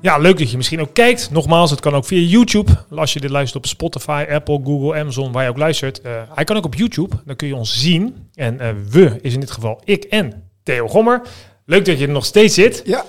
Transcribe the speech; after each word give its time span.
Ja, 0.00 0.18
leuk 0.18 0.38
dat 0.38 0.50
je 0.50 0.56
misschien 0.56 0.80
ook 0.80 0.94
kijkt. 0.94 1.30
Nogmaals, 1.30 1.70
het 1.70 1.80
kan 1.80 1.94
ook 1.94 2.04
via 2.04 2.28
YouTube. 2.28 2.72
Als 2.96 3.12
je 3.12 3.20
dit 3.20 3.30
luistert 3.30 3.64
op 3.64 3.70
Spotify, 3.70 4.26
Apple, 4.30 4.60
Google, 4.64 5.00
Amazon, 5.00 5.32
waar 5.32 5.42
je 5.42 5.48
ook 5.48 5.56
luistert. 5.56 6.00
Uh, 6.06 6.12
hij 6.34 6.44
kan 6.44 6.56
ook 6.56 6.64
op 6.64 6.74
YouTube. 6.74 7.16
Dan 7.24 7.36
kun 7.36 7.48
je 7.48 7.56
ons 7.56 7.80
zien. 7.80 8.28
En 8.34 8.54
uh, 8.54 8.68
we 8.90 9.18
is 9.20 9.34
in 9.34 9.40
dit 9.40 9.50
geval 9.50 9.80
ik 9.84 10.04
en 10.04 10.48
Theo 10.62 10.88
Gommer. 10.88 11.22
Leuk 11.64 11.84
dat 11.84 11.98
je 11.98 12.06
er 12.06 12.12
nog 12.12 12.24
steeds 12.24 12.54
zit. 12.54 12.82
Ja. 12.84 13.04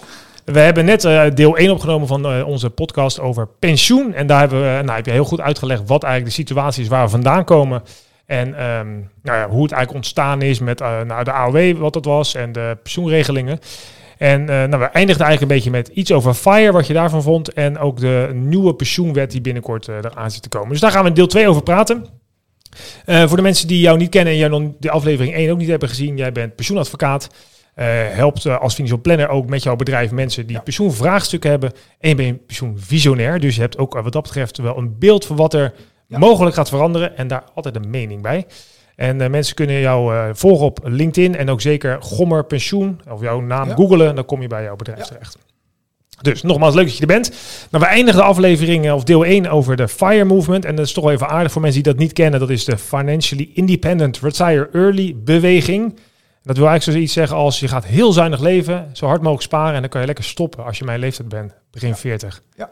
We 0.46 0.60
hebben 0.60 0.86
net 0.86 1.04
uh, 1.04 1.24
deel 1.34 1.58
1 1.58 1.72
opgenomen 1.72 2.08
van 2.08 2.44
onze 2.44 2.70
podcast 2.70 3.20
over 3.20 3.48
pensioen. 3.60 4.14
En 4.14 4.28
daar 4.28 4.40
hebben 4.40 4.62
we, 4.62 4.84
nou, 4.84 4.96
heb 4.96 5.06
je 5.06 5.12
heel 5.12 5.24
goed 5.24 5.42
uitgelegd 5.42 5.82
wat 5.88 6.04
eigenlijk 6.04 6.36
de 6.36 6.42
situatie 6.42 6.84
is 6.84 6.90
waar 6.90 7.04
we 7.04 7.10
vandaan 7.10 7.44
komen. 7.44 7.84
En 8.26 8.48
um, 8.48 9.10
nou 9.24 9.38
ja, 9.38 9.50
hoe 9.50 9.64
het 9.64 9.72
eigenlijk 9.72 9.94
ontstaan 9.94 10.42
is 10.42 10.60
met 10.60 10.80
nou, 10.80 11.24
de 11.24 11.32
AOW, 11.32 11.78
wat 11.78 11.94
dat 11.94 12.06
was, 12.06 12.36
en 12.36 12.52
de 12.52 12.78
pensioenregelingen. 12.84 13.60
En 14.20 14.42
uh, 14.42 14.48
nou, 14.48 14.70
we 14.70 14.86
eindigden 14.86 15.26
eigenlijk 15.26 15.42
een 15.42 15.48
beetje 15.48 15.72
met 15.72 15.88
iets 15.88 16.12
over 16.12 16.34
FIRE, 16.34 16.72
wat 16.72 16.88
je 16.88 16.94
daarvan 16.94 17.24
vond. 17.24 17.54
En 17.54 17.78
ook 17.78 18.00
de 18.00 18.30
nieuwe 18.34 18.74
pensioenwet 18.76 19.32
die 19.32 19.42
binnenkort 19.42 19.88
uh, 19.88 19.96
eraan 19.96 20.32
zit 20.32 20.42
te 20.42 20.50
komen. 20.50 20.70
Dus 20.70 20.80
daar 20.80 20.92
gaan 20.92 21.02
we 21.02 21.08
in 21.08 21.14
deel 21.14 21.28
2 21.28 21.48
over 21.48 21.64
praten. 21.64 22.06
Uh, 23.06 23.28
voor 23.28 23.38
de 23.38 23.44
mensen 23.44 23.68
die 23.68 23.80
jou 23.80 23.98
niet 23.98 24.10
kennen 24.10 24.34
en 24.34 24.40
jij 24.40 24.48
nog 24.48 24.64
de 24.80 24.92
aflevering 24.92 25.34
1 25.34 25.52
ook 25.52 25.58
niet 25.58 25.70
hebben 25.70 25.90
gezien, 25.90 26.18
jij 26.18 26.32
bent 26.32 26.56
pensioenadvocaat. 26.56 27.30
helpt 27.76 28.46
als 28.46 28.74
financial 28.74 29.02
planner 29.02 29.30
ook 29.30 29.50
met 29.50 29.64
jouw 29.64 29.76
bedrijf 29.76 30.12
mensen 30.12 30.48
die 30.48 30.56
ja. 30.56 30.62
pensioenvraagstukken 30.62 31.50
hebben. 31.50 31.72
En 32.00 32.10
je 32.10 32.16
bent 32.16 32.46
pensioenvisionair. 32.46 33.40
Dus 33.40 33.56
je 33.56 33.62
hebt 33.62 33.78
ook 33.78 33.94
wat 33.94 34.14
dat 34.14 34.24
betreft 34.24 34.58
wel 34.58 34.78
een 34.78 35.00
beeld 35.00 35.26
van 35.26 35.36
wat 35.36 35.54
er 35.54 35.74
ja. 36.08 36.18
mogelijk 36.18 36.56
gaat 36.56 36.70
veranderen. 36.70 37.18
En 37.18 37.28
daar 37.28 37.44
altijd 37.54 37.76
een 37.76 37.90
mening 37.90 38.22
bij. 38.22 38.46
En 39.00 39.22
uh, 39.22 39.28
mensen 39.28 39.56
kunnen 39.56 39.80
jou 39.80 40.14
uh, 40.14 40.30
volgen 40.34 40.66
op 40.66 40.80
LinkedIn 40.84 41.36
en 41.36 41.50
ook 41.50 41.62
zeker 41.62 41.98
Gommer 42.02 42.46
Pensioen 42.46 43.02
of 43.10 43.22
jouw 43.22 43.40
naam 43.40 43.68
ja. 43.68 43.76
googelen. 43.76 44.16
Dan 44.16 44.26
kom 44.26 44.42
je 44.42 44.48
bij 44.48 44.64
jouw 44.64 44.76
bedrijf 44.76 45.00
ja. 45.00 45.06
terecht. 45.06 45.38
Dus 46.22 46.42
nogmaals, 46.42 46.76
leuk 46.76 46.86
dat 46.86 46.96
je 46.96 47.02
er 47.02 47.08
bent. 47.08 47.32
Nou, 47.72 47.84
we 47.84 47.90
eindigen 47.90 48.20
de 48.20 48.26
aflevering 48.26 48.92
of 48.92 49.04
deel 49.04 49.26
1 49.26 49.50
over 49.50 49.76
de 49.76 49.88
FIRE 49.88 50.24
Movement. 50.24 50.66
En 50.66 50.76
dat 50.76 50.86
is 50.86 50.94
toch 50.94 51.04
wel 51.04 51.14
even 51.14 51.28
aardig 51.28 51.52
voor 51.52 51.62
mensen 51.62 51.84
die 51.84 51.92
dat 51.92 52.02
niet 52.02 52.14
kennen. 52.14 52.40
Dat 52.40 52.50
is 52.50 52.66
de 52.66 52.78
Financially 52.78 53.50
Independent 53.54 54.20
Retire 54.20 54.70
Early 54.74 55.16
beweging. 55.18 56.00
Dat 56.44 56.58
wil 56.58 56.68
eigenlijk 56.68 56.98
zoiets 56.98 57.14
zeggen 57.14 57.38
als 57.38 57.60
je 57.60 57.68
gaat 57.68 57.86
heel 57.86 58.12
zuinig 58.12 58.40
leven, 58.40 58.90
zo 58.94 59.06
hard 59.06 59.22
mogelijk 59.22 59.44
sparen 59.44 59.76
en 59.76 59.82
dan 59.82 59.90
kan 59.90 60.02
je 60.02 60.08
lekker 60.08 60.26
stoppen 60.26 60.66
als 60.66 60.78
je 60.78 60.86
mijn 60.86 61.00
leeftijd 61.00 61.30
bent, 61.30 61.54
begin 61.72 61.96
40. 61.96 62.42
Ja. 62.56 62.70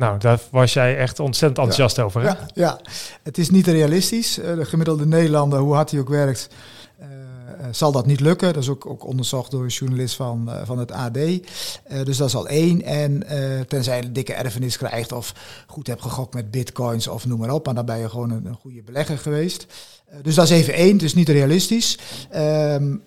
Nou, 0.00 0.18
daar 0.18 0.40
was 0.50 0.72
jij 0.72 0.96
echt 0.96 1.18
ontzettend 1.18 1.58
enthousiast 1.58 1.96
ja. 1.96 2.02
over. 2.02 2.20
Hè? 2.20 2.26
Ja, 2.26 2.48
ja, 2.54 2.80
het 3.22 3.38
is 3.38 3.50
niet 3.50 3.66
realistisch. 3.66 4.38
Uh, 4.38 4.54
de 4.54 4.64
gemiddelde 4.64 5.06
Nederlander, 5.06 5.58
hoe 5.58 5.74
hard 5.74 5.90
hij 5.90 6.00
ook 6.00 6.08
werkt, 6.08 6.48
uh, 7.00 7.06
uh, 7.06 7.66
zal 7.70 7.92
dat 7.92 8.06
niet 8.06 8.20
lukken. 8.20 8.52
Dat 8.52 8.62
is 8.62 8.68
ook, 8.68 8.86
ook 8.86 9.04
onderzocht 9.04 9.50
door 9.50 9.62
een 9.62 9.68
journalist 9.68 10.16
van, 10.16 10.50
van 10.64 10.78
het 10.78 10.92
AD. 10.92 11.14
dus 12.04 12.16
dat 12.16 12.28
is 12.28 12.34
al 12.34 12.48
één. 12.48 12.82
En 12.82 13.26
tenzij 13.68 13.96
je 13.96 14.04
een 14.04 14.12
dikke 14.12 14.34
erfenis 14.34 14.76
krijgt 14.76 15.12
of 15.12 15.34
goed 15.66 15.86
hebt 15.86 16.02
gegokt 16.02 16.34
met 16.34 16.50
bitcoins 16.50 17.08
of 17.08 17.26
noem 17.26 17.38
maar 17.38 17.52
op. 17.52 17.64
Maar 17.64 17.74
dan 17.74 17.86
ben 17.86 17.98
je 17.98 18.08
gewoon 18.08 18.30
een, 18.30 18.46
een 18.46 18.58
goede 18.60 18.82
belegger 18.82 19.18
geweest. 19.18 19.66
dus 20.22 20.34
dat 20.34 20.44
is 20.44 20.50
even 20.50 20.74
één, 20.74 20.96
dus 20.96 21.14
niet 21.14 21.28
realistisch. 21.28 21.98
Um, 22.34 23.02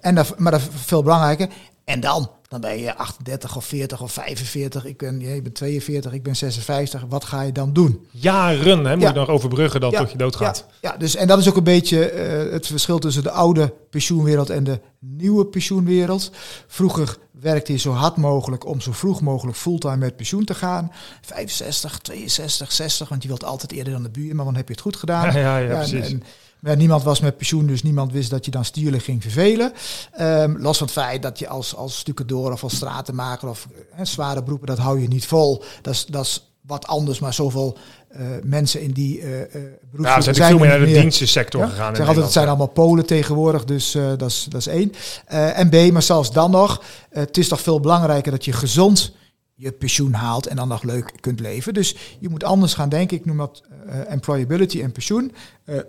en 0.00 0.14
dat, 0.14 0.38
maar 0.38 0.52
dat 0.52 0.62
veel 0.74 1.02
belangrijker. 1.02 1.48
En 1.84 2.00
dan, 2.00 2.30
dan 2.50 2.60
ben 2.60 2.78
je 2.78 2.96
38 2.96 3.56
of 3.56 3.64
40 3.64 4.02
of 4.02 4.12
45. 4.12 4.84
Ik 4.84 4.98
ben, 4.98 5.20
je 5.20 5.42
bent 5.42 5.54
42, 5.54 6.12
ik 6.12 6.22
ben 6.22 6.36
56. 6.36 7.04
Wat 7.08 7.24
ga 7.24 7.42
je 7.42 7.52
dan 7.52 7.72
doen? 7.72 8.06
Jaren 8.10 8.84
hè, 8.84 8.94
moet 8.94 9.02
ja. 9.02 9.08
je 9.08 9.18
nog 9.18 9.28
overbruggen 9.28 9.80
dat 9.80 9.92
ja. 9.92 9.98
tot 9.98 10.10
je 10.10 10.16
doodgaat. 10.16 10.66
Ja. 10.80 10.90
ja, 10.90 10.96
dus, 10.96 11.16
en 11.16 11.26
dat 11.26 11.38
is 11.38 11.48
ook 11.48 11.56
een 11.56 11.62
beetje 11.62 12.12
uh, 12.12 12.52
het 12.52 12.66
verschil 12.66 12.98
tussen 12.98 13.22
de 13.22 13.30
oude 13.30 13.74
pensioenwereld 13.90 14.50
en 14.50 14.64
de 14.64 14.80
nieuwe 14.98 15.46
pensioenwereld. 15.46 16.30
Vroeger 16.66 17.16
werkte 17.40 17.72
je 17.72 17.78
zo 17.78 17.92
hard 17.92 18.16
mogelijk 18.16 18.66
om 18.66 18.80
zo 18.80 18.92
vroeg 18.92 19.20
mogelijk 19.20 19.56
fulltime 19.56 19.96
met 19.96 20.16
pensioen 20.16 20.44
te 20.44 20.54
gaan. 20.54 20.92
65, 21.20 21.98
62, 21.98 22.72
60, 22.72 23.08
want 23.08 23.22
je 23.22 23.28
wilt 23.28 23.44
altijd 23.44 23.72
eerder 23.72 23.92
dan 23.92 24.02
de 24.02 24.10
buurman, 24.10 24.44
dan 24.44 24.56
heb 24.56 24.66
je 24.66 24.72
het 24.72 24.82
goed 24.82 24.96
gedaan. 24.96 25.32
Ja, 25.40 25.58
ja, 25.58 25.58
ja. 25.58 26.02
En, 26.02 26.22
ja, 26.60 26.74
niemand 26.74 27.02
was 27.02 27.20
met 27.20 27.36
pensioen, 27.36 27.66
dus 27.66 27.82
niemand 27.82 28.12
wist 28.12 28.30
dat 28.30 28.44
je 28.44 28.50
dan 28.50 28.64
stierlijk 28.64 29.02
ging 29.02 29.22
vervelen. 29.22 29.72
Um, 30.20 30.58
los 30.58 30.78
van 30.78 30.86
het 30.86 30.96
feit 30.96 31.22
dat 31.22 31.38
je 31.38 31.48
als, 31.48 31.74
als 31.74 31.98
stucadoor 31.98 32.52
of 32.52 32.62
als 32.62 32.74
stratenmaker 32.74 33.48
of 33.48 33.68
he, 33.90 34.04
zware 34.04 34.42
beroepen, 34.42 34.66
dat 34.66 34.78
hou 34.78 35.00
je 35.00 35.08
niet 35.08 35.26
vol. 35.26 35.64
Dat 35.82 35.94
is, 35.94 36.06
dat 36.06 36.24
is 36.24 36.49
wat 36.70 36.86
anders, 36.86 37.18
maar 37.18 37.34
zoveel 37.34 37.76
uh, 38.12 38.26
mensen 38.42 38.80
in 38.80 38.90
die 38.90 39.18
uh, 39.18 39.24
beroepen 39.24 40.14
ja, 40.14 40.20
zijn, 40.20 40.34
zijn 40.34 40.48
veel 40.48 40.58
meer 40.58 40.68
naar 40.68 40.78
de 40.78 40.84
meer, 40.84 41.00
dienstensector 41.00 41.60
ja? 41.60 41.68
gegaan. 41.68 41.90
Ik 41.90 41.96
zeg 41.96 42.06
altijd, 42.06 42.24
het 42.24 42.34
zijn 42.34 42.48
allemaal 42.48 42.66
Polen 42.66 43.06
tegenwoordig, 43.06 43.64
dus 43.64 43.94
uh, 43.94 44.08
dat 44.16 44.28
is 44.28 44.46
dat 44.48 44.60
is 44.60 44.66
één. 44.66 44.92
Uh, 45.32 45.58
en 45.58 45.68
B, 45.68 45.92
maar 45.92 46.02
zelfs 46.02 46.32
dan 46.32 46.50
nog, 46.50 46.82
het 47.10 47.36
is 47.36 47.48
toch 47.48 47.60
veel 47.60 47.80
belangrijker 47.80 48.32
dat 48.32 48.44
je 48.44 48.52
gezond 48.52 49.12
je 49.54 49.72
pensioen 49.72 50.12
haalt 50.12 50.46
en 50.46 50.56
dan 50.56 50.68
nog 50.68 50.82
leuk 50.82 51.12
kunt 51.20 51.40
leven. 51.40 51.74
Dus 51.74 51.96
je 52.18 52.28
moet 52.28 52.44
anders 52.44 52.74
gaan 52.74 52.88
denken. 52.88 53.16
Ik 53.16 53.24
noem 53.24 53.36
dat 53.36 53.62
employability 54.06 54.82
en 54.82 54.92
pensioen. 54.92 55.32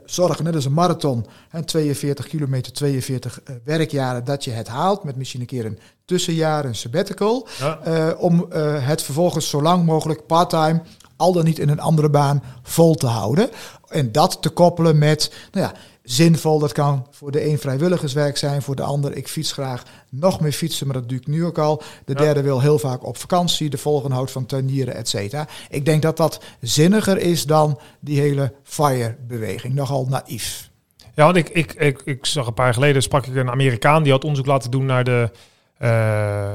Zorgen, 0.06 0.44
net 0.44 0.56
als 0.56 0.66
een 0.66 0.74
marathon, 0.74 1.26
hè, 1.50 1.64
42 1.64 2.28
kilometer, 2.28 2.74
42 2.74 3.42
uh, 3.50 3.56
werkjaren, 3.64 4.26
dat 4.26 4.44
je 4.44 4.52
het 4.52 4.68
haalt. 4.68 5.04
Met 5.04 5.16
misschien 5.16 5.42
een 5.42 5.46
keer 5.46 5.66
een 5.66 5.80
tussenjaar, 6.12 6.66
een 6.66 6.76
sabbatical. 6.76 7.48
Ja. 7.60 7.80
Uh, 7.88 8.22
om 8.22 8.46
het 8.80 9.02
vervolgens 9.02 9.50
zo 9.50 9.62
lang 9.62 9.86
mogelijk 9.86 10.26
part-time, 10.26 10.82
al 11.16 11.34
dan 11.34 11.44
niet 11.44 11.60
in 11.60 11.70
een 11.70 11.80
andere 11.80 12.10
baan, 12.10 12.44
vol 12.64 12.96
te 12.96 13.08
houden. 13.08 13.50
En 13.88 14.12
dat 14.12 14.38
te 14.42 14.50
koppelen 14.50 14.98
met, 14.98 15.34
nou 15.52 15.66
ja, 15.66 15.74
zinvol. 16.04 16.60
Dat 16.60 16.72
kan 16.72 17.08
voor 17.12 17.32
de 17.32 17.48
een 17.48 17.60
vrijwilligerswerk 17.60 18.38
zijn, 18.38 18.62
voor 18.62 18.76
de 18.76 18.82
ander 18.82 19.16
ik 19.16 19.28
fiets 19.28 19.52
graag 19.52 19.84
nog 20.10 20.40
meer 20.40 20.52
fietsen, 20.52 20.88
maar 20.88 20.96
dat 20.96 21.10
doe 21.10 21.18
ik 21.18 21.28
nu 21.28 21.46
ook 21.46 21.58
al. 21.58 21.82
De 22.06 22.14
ja. 22.14 22.20
derde 22.20 22.42
wil 22.42 22.62
heel 22.62 22.80
vaak 22.80 23.06
op 23.06 23.18
vakantie, 23.18 23.70
de 23.70 23.78
volgende 23.78 24.16
houdt 24.16 24.32
van 24.32 24.46
tuinieren, 24.46 24.96
et 24.96 25.10
cetera. 25.10 25.48
Ik 25.70 25.86
denk 25.86 26.02
dat 26.02 26.18
dat 26.18 26.40
zinniger 26.62 27.18
is 27.18 27.46
dan 27.46 27.80
die 28.00 28.20
hele 28.20 28.54
FIRE-beweging. 28.64 29.74
Nogal 29.74 30.06
naïef. 30.10 30.70
Ja, 31.16 31.24
want 31.26 31.38
ik, 31.38 31.50
ik, 31.50 31.74
ik, 31.74 32.02
ik 32.06 32.26
zag 32.26 32.48
een 32.48 32.54
paar 32.54 32.66
jaar 32.66 32.74
geleden, 32.74 33.02
sprak 33.02 33.26
ik 33.26 33.36
een 33.36 33.50
Amerikaan, 33.50 34.04
die 34.04 34.12
had 34.12 34.24
onderzoek 34.24 34.48
laten 34.48 34.72
doen 34.72 34.86
naar 34.86 35.04
de, 35.04 35.30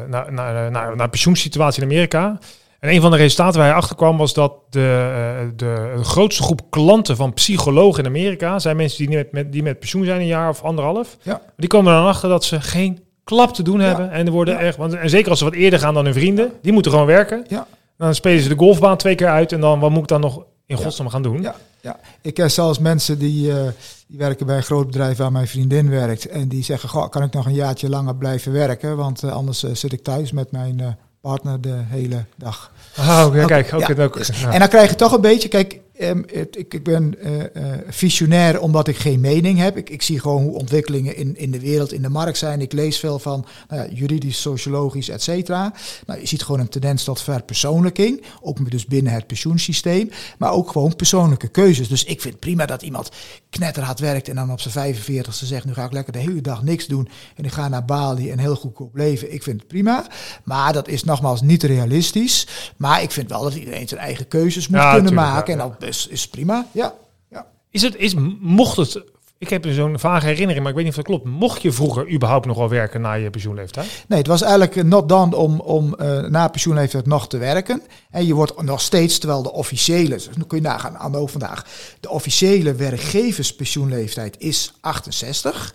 naar, 0.08 0.32
naar, 0.32 0.70
naar, 0.70 0.96
naar 0.96 1.08
pensioensituatie 1.08 1.82
in 1.82 1.88
Amerika. 1.88 2.38
En 2.80 2.92
een 2.92 3.00
van 3.00 3.10
de 3.10 3.16
resultaten 3.16 3.58
waar 3.58 3.68
hij 3.68 3.76
achter 3.76 3.96
kwam 3.96 4.16
was 4.16 4.34
dat 4.34 4.52
de, 4.70 4.78
uh, 4.80 5.48
de, 5.56 5.92
de 5.96 6.04
grootste 6.04 6.42
groep 6.42 6.60
klanten 6.70 7.16
van 7.16 7.32
psychologen 7.32 8.02
in 8.02 8.08
Amerika 8.08 8.58
zijn 8.58 8.76
mensen 8.76 9.06
die 9.06 9.16
met, 9.16 9.32
met, 9.32 9.52
die 9.52 9.62
met 9.62 9.78
pensioen 9.78 10.04
zijn 10.04 10.20
een 10.20 10.26
jaar 10.26 10.48
of 10.48 10.62
anderhalf. 10.62 11.16
Ja. 11.22 11.40
Die 11.56 11.68
komen 11.68 11.92
dan 11.92 12.06
achter 12.06 12.28
dat 12.28 12.44
ze 12.44 12.60
geen 12.60 13.00
klap 13.24 13.54
te 13.54 13.62
doen 13.62 13.80
hebben. 13.80 14.04
Ja. 14.04 14.10
En 14.10 14.26
er 14.26 14.32
worden 14.32 14.54
ja. 14.54 14.60
echt, 14.60 14.76
want, 14.76 14.94
en 14.94 15.10
zeker 15.10 15.30
als 15.30 15.38
ze 15.38 15.44
wat 15.44 15.54
eerder 15.54 15.78
gaan 15.78 15.94
dan 15.94 16.04
hun 16.04 16.14
vrienden, 16.14 16.52
die 16.62 16.72
moeten 16.72 16.90
gewoon 16.90 17.06
werken. 17.06 17.44
Ja. 17.48 17.66
Dan 17.96 18.14
spelen 18.14 18.42
ze 18.42 18.48
de 18.48 18.56
golfbaan 18.56 18.96
twee 18.96 19.14
keer 19.14 19.28
uit 19.28 19.52
en 19.52 19.60
dan 19.60 19.80
wat 19.80 19.90
moet 19.90 20.02
ik 20.02 20.08
dan 20.08 20.20
nog 20.20 20.42
in 20.66 20.76
godsnaam 20.76 21.08
gaan 21.08 21.22
doen? 21.22 21.42
Ja. 21.42 21.54
Ja, 21.80 22.00
ik 22.22 22.34
ken 22.34 22.50
zelfs 22.50 22.78
mensen 22.78 23.18
die, 23.18 23.48
uh, 23.48 23.54
die 24.06 24.18
werken 24.18 24.46
bij 24.46 24.56
een 24.56 24.62
groot 24.62 24.86
bedrijf 24.86 25.16
waar 25.16 25.32
mijn 25.32 25.48
vriendin 25.48 25.90
werkt. 25.90 26.26
En 26.26 26.48
die 26.48 26.64
zeggen, 26.64 26.88
goh, 26.88 27.08
kan 27.08 27.22
ik 27.22 27.32
nog 27.32 27.46
een 27.46 27.54
jaartje 27.54 27.88
langer 27.88 28.16
blijven 28.16 28.52
werken? 28.52 28.96
Want 28.96 29.22
uh, 29.22 29.32
anders 29.32 29.64
uh, 29.64 29.74
zit 29.74 29.92
ik 29.92 30.02
thuis 30.02 30.32
met 30.32 30.52
mijn 30.52 30.98
partner 31.20 31.60
de 31.60 31.82
hele 31.86 32.24
dag. 32.36 32.72
Oh, 32.98 33.28
ja, 33.32 33.44
kijk, 33.44 33.74
ook, 33.74 33.86
ja, 33.96 34.04
ook. 34.04 34.18
Ja. 34.24 34.52
En 34.52 34.58
dan 34.58 34.68
krijg 34.68 34.90
je 34.90 34.96
toch 34.96 35.12
een 35.12 35.20
beetje, 35.20 35.48
kijk, 35.48 35.80
um, 36.00 36.24
het, 36.32 36.56
ik, 36.56 36.74
ik, 36.74 36.84
ben 36.84 37.14
uh, 37.18 37.36
uh, 37.38 37.72
visionair 37.88 38.60
omdat 38.60 38.88
ik 38.88 38.96
geen 38.96 39.20
mening 39.20 39.58
heb. 39.58 39.76
Ik, 39.76 39.90
ik, 39.90 40.02
zie 40.02 40.20
gewoon 40.20 40.42
hoe 40.42 40.58
ontwikkelingen 40.58 41.16
in, 41.16 41.36
in 41.36 41.50
de 41.50 41.60
wereld, 41.60 41.92
in 41.92 42.02
de 42.02 42.08
markt 42.08 42.38
zijn. 42.38 42.60
Ik 42.60 42.72
lees 42.72 42.98
veel 42.98 43.18
van 43.18 43.46
nou 43.68 43.82
ja, 43.82 43.94
juridisch, 43.94 44.40
sociologisch, 44.40 45.08
et 45.08 45.22
cetera. 45.22 45.74
Nou, 46.06 46.20
je 46.20 46.26
ziet 46.26 46.42
gewoon 46.42 46.60
een 46.60 46.68
tendens 46.68 47.04
tot 47.04 47.20
verpersoonlijking, 47.20 48.22
ook 48.40 48.70
dus 48.70 48.86
binnen 48.86 49.12
het 49.12 49.26
pensioensysteem, 49.26 50.10
maar 50.38 50.52
ook 50.52 50.70
gewoon 50.70 50.96
persoonlijke 50.96 51.48
keuzes. 51.48 51.88
Dus 51.88 52.04
ik 52.04 52.20
vind 52.20 52.38
prima 52.38 52.66
dat 52.66 52.82
iemand 52.82 53.10
knetterhard 53.50 53.98
werkt 53.98 54.28
en 54.28 54.34
dan 54.34 54.52
op 54.52 54.60
zijn 54.60 54.94
45ste 54.94 55.30
zegt, 55.30 55.64
nu 55.64 55.74
ga 55.74 55.84
ik 55.84 55.92
lekker 55.92 56.12
de 56.12 56.18
hele 56.18 56.40
dag 56.40 56.62
niks 56.62 56.86
doen 56.86 57.08
en 57.34 57.44
ik 57.44 57.52
ga 57.52 57.68
naar 57.68 57.84
Bali 57.84 58.30
en 58.30 58.38
heel 58.38 58.56
goedkoop 58.56 58.94
leven. 58.94 59.32
Ik 59.32 59.42
vind 59.42 59.60
het 59.60 59.68
prima, 59.68 60.06
maar 60.44 60.72
dat 60.72 60.88
is 60.88 61.04
nogmaals 61.04 61.42
niet 61.42 61.62
realistisch. 61.62 62.46
Maar 62.76 63.02
ik 63.02 63.10
vind 63.10 63.30
wel 63.30 63.42
dat 63.42 63.54
iedereen 63.54 63.88
zijn 63.88 64.00
eigen 64.00 64.28
keuzes 64.28 64.68
moet 64.68 64.80
ja, 64.80 64.94
kunnen 64.94 65.14
maken. 65.14 65.56
Ja, 65.56 65.62
en 65.62 65.68
dat 65.68 65.85
is, 65.86 66.06
is 66.06 66.28
prima. 66.28 66.66
Ja. 66.72 66.94
ja. 67.30 67.46
Is 67.70 67.82
het, 67.82 67.96
is, 67.96 68.14
mocht 68.40 68.76
het 68.76 69.02
Ik 69.38 69.48
heb 69.48 69.66
zo'n 69.68 69.98
vage 69.98 70.26
herinnering, 70.26 70.60
maar 70.60 70.68
ik 70.68 70.74
weet 70.76 70.84
niet 70.84 70.96
of 70.96 71.04
dat 71.04 71.14
klopt. 71.14 71.24
Mocht 71.24 71.62
je 71.62 71.72
vroeger 71.72 72.12
überhaupt 72.12 72.46
nog 72.46 72.56
wel 72.56 72.68
werken 72.68 73.00
na 73.00 73.12
je 73.12 73.30
pensioenleeftijd? 73.30 74.04
Nee, 74.08 74.18
het 74.18 74.28
was 74.28 74.42
eigenlijk 74.42 74.84
not 74.84 75.08
done 75.08 75.36
om, 75.36 75.60
om 75.60 75.96
uh, 76.00 76.20
na 76.20 76.48
pensioenleeftijd 76.48 77.06
nog 77.06 77.28
te 77.28 77.38
werken. 77.38 77.82
En 78.10 78.26
je 78.26 78.34
wordt 78.34 78.62
nog 78.62 78.80
steeds, 78.80 79.18
terwijl 79.18 79.42
de 79.42 79.52
officiële, 79.52 80.14
dus 80.14 80.28
nu 80.36 80.44
kun 80.44 80.58
je 80.58 80.64
nagaan 80.64 80.96
aan 80.96 81.12
de 81.12 81.28
vandaag, 81.28 81.66
de 82.00 82.10
officiële 82.10 82.74
werkgeverspensioenleeftijd 82.74 84.36
is 84.38 84.72
68. 84.80 85.74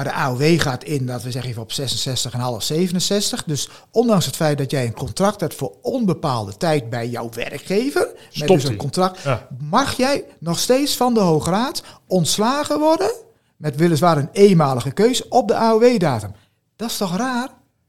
Maar 0.00 0.12
de 0.12 0.18
AOW 0.18 0.60
gaat 0.60 0.84
in, 0.84 1.06
dat 1.06 1.22
we 1.22 1.30
zeggen 1.30 1.50
even 1.50 1.62
op 1.62 1.72
66,5, 1.72 1.76
67. 2.58 3.44
Dus 3.44 3.68
ondanks 3.90 4.26
het 4.26 4.36
feit 4.36 4.58
dat 4.58 4.70
jij 4.70 4.86
een 4.86 4.94
contract 4.94 5.40
hebt 5.40 5.54
voor 5.54 5.72
onbepaalde 5.82 6.56
tijd 6.56 6.90
bij 6.90 7.08
jouw 7.08 7.28
werkgever, 7.30 8.08
met 8.34 8.48
dus 8.48 8.64
een 8.64 8.76
contract, 8.76 9.20
mag 9.58 9.96
jij 9.96 10.24
nog 10.38 10.58
steeds 10.58 10.96
van 10.96 11.14
de 11.14 11.20
Hoge 11.20 11.50
Raad 11.50 11.82
ontslagen 12.06 12.78
worden, 12.78 13.12
met 13.56 13.76
weliswaar 13.76 14.16
een 14.16 14.28
eenmalige 14.32 14.90
keus, 14.90 15.28
op 15.28 15.48
de 15.48 15.54
AOW-datum. 15.54 16.32
Dat 16.76 16.90
is 16.90 16.96
toch 16.96 17.16
raar? 17.16 17.48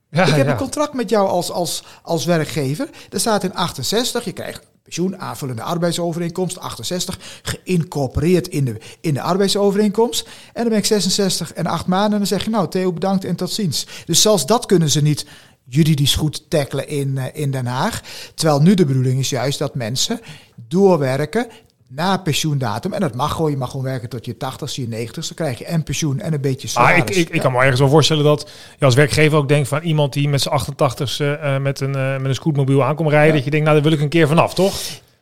Ja, 0.10 0.26
ik 0.26 0.36
heb 0.36 0.48
een 0.48 0.56
contract 0.56 0.94
met 0.94 1.10
jou 1.10 1.28
als, 1.28 1.52
als, 1.52 1.84
als 2.02 2.26
werkgever. 2.26 2.90
Er 3.10 3.20
staat 3.20 3.44
in 3.44 3.54
68, 3.54 4.24
je 4.24 4.32
krijgt 4.32 4.71
pensioen, 4.92 5.22
aanvullende 5.22 5.62
arbeidsovereenkomst, 5.62 6.60
68, 6.60 7.20
geïncorporeerd 7.42 8.48
in 8.48 8.66
de, 8.66 8.78
in 9.02 9.14
de 9.14 9.22
arbeidsovereenkomst. 9.22 10.28
En 10.54 10.62
dan 10.62 10.70
ben 10.70 10.78
ik 10.78 10.86
66 10.86 11.54
en 11.54 11.66
8 11.66 11.86
maanden 11.86 12.12
en 12.12 12.18
dan 12.18 12.28
zeg 12.28 12.44
je 12.44 12.50
nou 12.50 12.70
Theo 12.70 12.94
bedankt 12.94 13.26
en 13.26 13.36
tot 13.36 13.52
ziens. 13.52 13.88
Dus 14.06 14.22
zelfs 14.22 14.46
dat 14.46 14.66
kunnen 14.66 14.90
ze 14.90 15.02
niet 15.02 15.26
juridisch 15.64 16.16
goed 16.16 16.50
tackelen 16.50 16.88
in, 16.88 17.10
uh, 17.16 17.26
in 17.34 17.52
Den 17.52 17.66
Haag. 17.66 18.02
Terwijl 18.36 18.62
nu 18.62 18.74
de 18.74 18.86
bedoeling 18.86 19.20
is 19.20 19.30
juist 19.30 19.60
dat 19.60 19.76
mensen 19.76 20.20
doorwerken 20.68 21.48
na 21.94 22.18
pensioendatum. 22.18 22.94
En 22.94 23.00
dat 23.00 23.16
mag 23.16 23.32
gewoon. 23.32 23.52
Je 23.52 23.58
mag 23.58 23.70
gewoon 23.70 23.86
werken 23.86 24.10
tot 24.10 24.26
je 24.26 24.38
80 24.38 24.76
je 24.76 24.88
90 24.88 25.28
Dan 25.28 25.36
krijg 25.36 25.58
je 25.60 25.66
en 25.66 25.84
pensioen 25.84 26.20
en 26.20 26.34
een 26.34 26.42
beetje 26.42 26.68
salaris. 26.68 27.02
Ah, 27.02 27.10
ik, 27.10 27.16
ik, 27.16 27.30
ik 27.30 27.42
kan 27.42 27.52
me 27.52 27.58
ergens 27.58 27.80
wel 27.80 27.90
voorstellen 27.90 28.24
dat 28.24 28.50
je 28.78 28.86
als 28.86 28.96
werkgever 28.96 29.38
ook 29.38 29.48
denkt 29.48 29.68
van 29.68 29.82
iemand 29.82 30.14
die 30.14 30.30
met 30.30 30.42
zijn 30.42 30.60
88ste 30.60 31.16
uh, 31.18 31.58
met, 31.58 31.80
een, 31.80 31.96
uh, 31.96 32.18
met 32.18 32.26
een 32.26 32.36
scootmobiel 32.36 32.84
aankomt 32.84 33.10
rijden. 33.10 33.36
Dat 33.36 33.44
je 33.44 33.52
denkt, 33.52 33.66
nou 33.66 33.82
daar 33.82 33.90
wil 33.90 33.98
ik 33.98 34.04
een 34.04 34.10
keer 34.10 34.28
vanaf, 34.28 34.54
toch? 34.54 34.74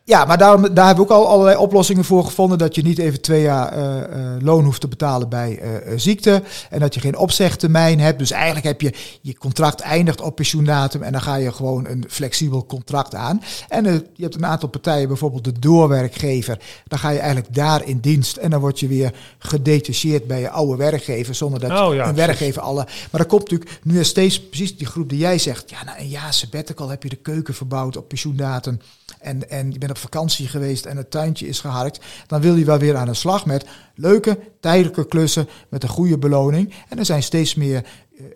Ja, 0.09 0.25
maar 0.25 0.37
daar, 0.37 0.73
daar 0.73 0.85
hebben 0.85 1.05
we 1.05 1.11
ook 1.11 1.17
al 1.19 1.27
allerlei 1.27 1.57
oplossingen 1.57 2.03
voor 2.03 2.25
gevonden. 2.25 2.57
Dat 2.57 2.75
je 2.75 2.81
niet 2.81 2.97
even 2.97 3.21
twee 3.21 3.41
jaar 3.41 3.77
uh, 3.77 3.83
uh, 3.85 4.41
loon 4.41 4.63
hoeft 4.63 4.81
te 4.81 4.87
betalen 4.87 5.29
bij 5.29 5.59
uh, 5.61 5.93
ziekte. 5.95 6.43
En 6.69 6.79
dat 6.79 6.93
je 6.93 6.99
geen 6.99 7.17
opzegtermijn 7.17 7.99
hebt. 7.99 8.19
Dus 8.19 8.31
eigenlijk 8.31 8.65
heb 8.65 8.81
je 8.81 8.93
je 9.21 9.37
contract 9.37 9.79
eindigt 9.79 10.21
op 10.21 10.35
pensioendatum. 10.35 11.03
En 11.03 11.11
dan 11.11 11.21
ga 11.21 11.35
je 11.35 11.51
gewoon 11.51 11.87
een 11.87 12.05
flexibel 12.09 12.65
contract 12.65 13.15
aan. 13.15 13.41
En 13.67 13.83
je 14.13 14.23
hebt 14.23 14.35
een 14.35 14.45
aantal 14.45 14.69
partijen, 14.69 15.07
bijvoorbeeld 15.07 15.43
de 15.43 15.59
doorwerkgever. 15.59 16.59
Dan 16.87 16.99
ga 16.99 17.09
je 17.09 17.19
eigenlijk 17.19 17.55
daar 17.55 17.87
in 17.87 17.99
dienst. 17.99 18.37
En 18.37 18.49
dan 18.49 18.59
word 18.59 18.79
je 18.79 18.87
weer 18.87 19.13
gedetacheerd 19.39 20.27
bij 20.27 20.39
je 20.39 20.49
oude 20.49 20.75
werkgever. 20.75 21.35
Zonder 21.35 21.59
dat 21.59 21.71
oh, 21.71 21.93
ja, 21.93 22.07
een 22.07 22.15
werkgever 22.15 22.61
alle. 22.61 22.83
Maar 22.83 23.21
dan 23.21 23.27
komt 23.27 23.41
natuurlijk 23.41 23.79
nu 23.83 24.03
steeds 24.03 24.41
precies 24.41 24.77
die 24.77 24.87
groep 24.87 25.09
die 25.09 25.19
jij 25.19 25.37
zegt. 25.37 25.69
Ja, 25.69 25.83
na 25.83 25.99
een 25.99 26.09
jaar 26.09 26.33
sabbatical 26.33 26.89
heb 26.89 27.03
je 27.03 27.09
de 27.09 27.15
keuken 27.15 27.53
verbouwd 27.53 27.97
op 27.97 28.07
pensioendatum 28.07 28.79
en, 29.19 29.49
en 29.49 29.71
je 29.71 29.77
bent 29.77 29.91
op 29.91 29.97
vakantie 29.99 30.47
geweest 30.47 30.85
en 30.85 30.97
het 30.97 31.11
tuintje 31.11 31.47
is 31.47 31.59
geharkt, 31.59 31.99
dan 32.27 32.41
wil 32.41 32.55
je 32.55 32.65
wel 32.65 32.77
weer 32.77 32.95
aan 32.95 33.07
de 33.07 33.13
slag 33.13 33.45
met 33.45 33.65
leuke 33.95 34.39
tijdelijke 34.59 35.05
klussen 35.05 35.47
met 35.69 35.83
een 35.83 35.89
goede 35.89 36.17
beloning. 36.17 36.73
En 36.89 36.99
er 36.99 37.05
zijn 37.05 37.23
steeds 37.23 37.55
meer 37.55 37.83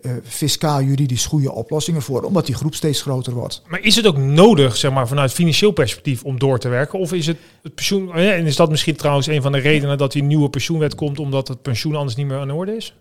uh, 0.02 0.12
fiscaal-juridisch 0.24 1.26
goede 1.26 1.52
oplossingen 1.52 2.02
voor, 2.02 2.24
omdat 2.24 2.46
die 2.46 2.56
groep 2.56 2.76
steeds 2.76 3.02
groter 3.02 3.34
wordt. 3.34 3.62
Maar 3.68 3.80
is 3.80 3.96
het 3.96 4.08
ook 4.08 4.18
nodig, 4.18 4.78
zeg 4.78 4.92
maar, 4.92 5.08
vanuit 5.08 5.32
financieel 5.32 5.72
perspectief 5.72 6.24
om 6.24 6.40
door 6.40 6.60
te 6.60 6.70
werken? 6.70 7.00
Of 7.00 7.14
is 7.14 7.28
het, 7.28 7.38
het 7.64 7.76
pensioen, 7.76 8.10
oh 8.10 8.16
en 8.16 8.46
is 8.46 8.56
dat 8.56 8.70
misschien 8.70 8.96
trouwens 8.96 9.28
een 9.28 9.42
van 9.42 9.52
de 9.52 9.58
redenen 9.58 9.98
dat 9.98 10.12
die 10.12 10.24
nieuwe 10.24 10.50
pensioenwet 10.50 10.96
komt, 10.96 11.20
omdat 11.20 11.48
het 11.48 11.62
pensioen 11.62 11.96
anders 11.96 12.16
niet 12.16 12.28
meer 12.28 12.38
aan 12.38 12.48
de 12.48 12.54
orde 12.54 12.76
is? 12.76 12.96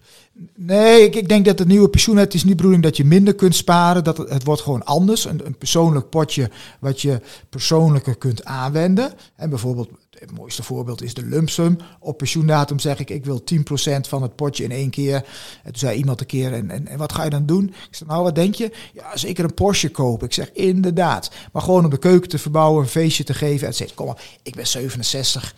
Nee, 0.55 1.03
ik, 1.03 1.15
ik 1.15 1.29
denk 1.29 1.45
dat 1.45 1.59
de 1.59 1.67
nieuwe 1.67 1.89
pensioenwet 1.89 2.35
is 2.35 2.45
niet 2.45 2.57
bedoeling 2.57 2.83
dat 2.83 2.97
je 2.97 3.05
minder 3.05 3.35
kunt 3.35 3.55
sparen. 3.55 4.05
Dat 4.05 4.17
het, 4.17 4.29
het 4.29 4.45
wordt 4.45 4.63
gewoon 4.63 4.85
anders. 4.85 5.25
Een, 5.25 5.47
een 5.47 5.59
persoonlijk 5.59 6.09
potje 6.09 6.51
wat 6.81 7.01
je 7.01 7.21
persoonlijker 7.49 8.17
kunt 8.17 8.45
aanwenden. 8.45 9.13
En 9.37 9.51
bijvoorbeeld 9.51 9.89
het 10.23 10.39
mooiste 10.39 10.63
voorbeeld 10.63 11.03
is 11.03 11.15
de 11.15 11.27
lump 11.27 11.51
sum. 11.51 11.77
Op 11.99 12.19
pensioendatum 12.19 12.79
zeg 12.79 12.99
ik, 12.99 13.11
ik 13.11 13.25
wil 13.25 13.43
10% 13.55 13.61
van 14.09 14.23
het 14.23 14.37
potje 14.37 14.65
in 14.65 14.71
één 14.71 14.91
keer. 14.91 15.15
En 15.15 15.71
toen 15.71 15.79
zei 15.79 15.97
iemand 15.97 16.21
een 16.21 16.27
keer, 16.27 16.53
en, 16.53 16.71
en, 16.71 16.87
en, 16.87 16.99
wat 16.99 17.13
ga 17.13 17.25
je 17.25 17.31
dan 17.31 17.47
doen? 17.47 17.65
Ik 17.69 17.95
zei, 17.95 18.11
nou 18.11 18.23
wat 18.23 18.35
denk 18.35 18.55
je? 18.55 18.71
Ja, 18.93 19.17
zeker 19.17 19.45
een 19.45 19.55
Porsche 19.55 19.91
kopen. 19.91 20.27
Ik 20.27 20.33
zeg, 20.33 20.53
inderdaad. 20.53 21.31
Maar 21.53 21.63
gewoon 21.63 21.85
om 21.85 21.91
de 21.91 21.99
keuken 21.99 22.29
te 22.29 22.39
verbouwen, 22.39 22.83
een 22.83 22.89
feestje 22.89 23.25
te 23.25 23.35
geven. 23.35 23.67
En 23.67 23.75
zei, 23.75 23.95
kom 23.95 24.07
maar, 24.07 24.23
ik 24.43 24.55
ben 24.55 24.67
67 24.67 25.55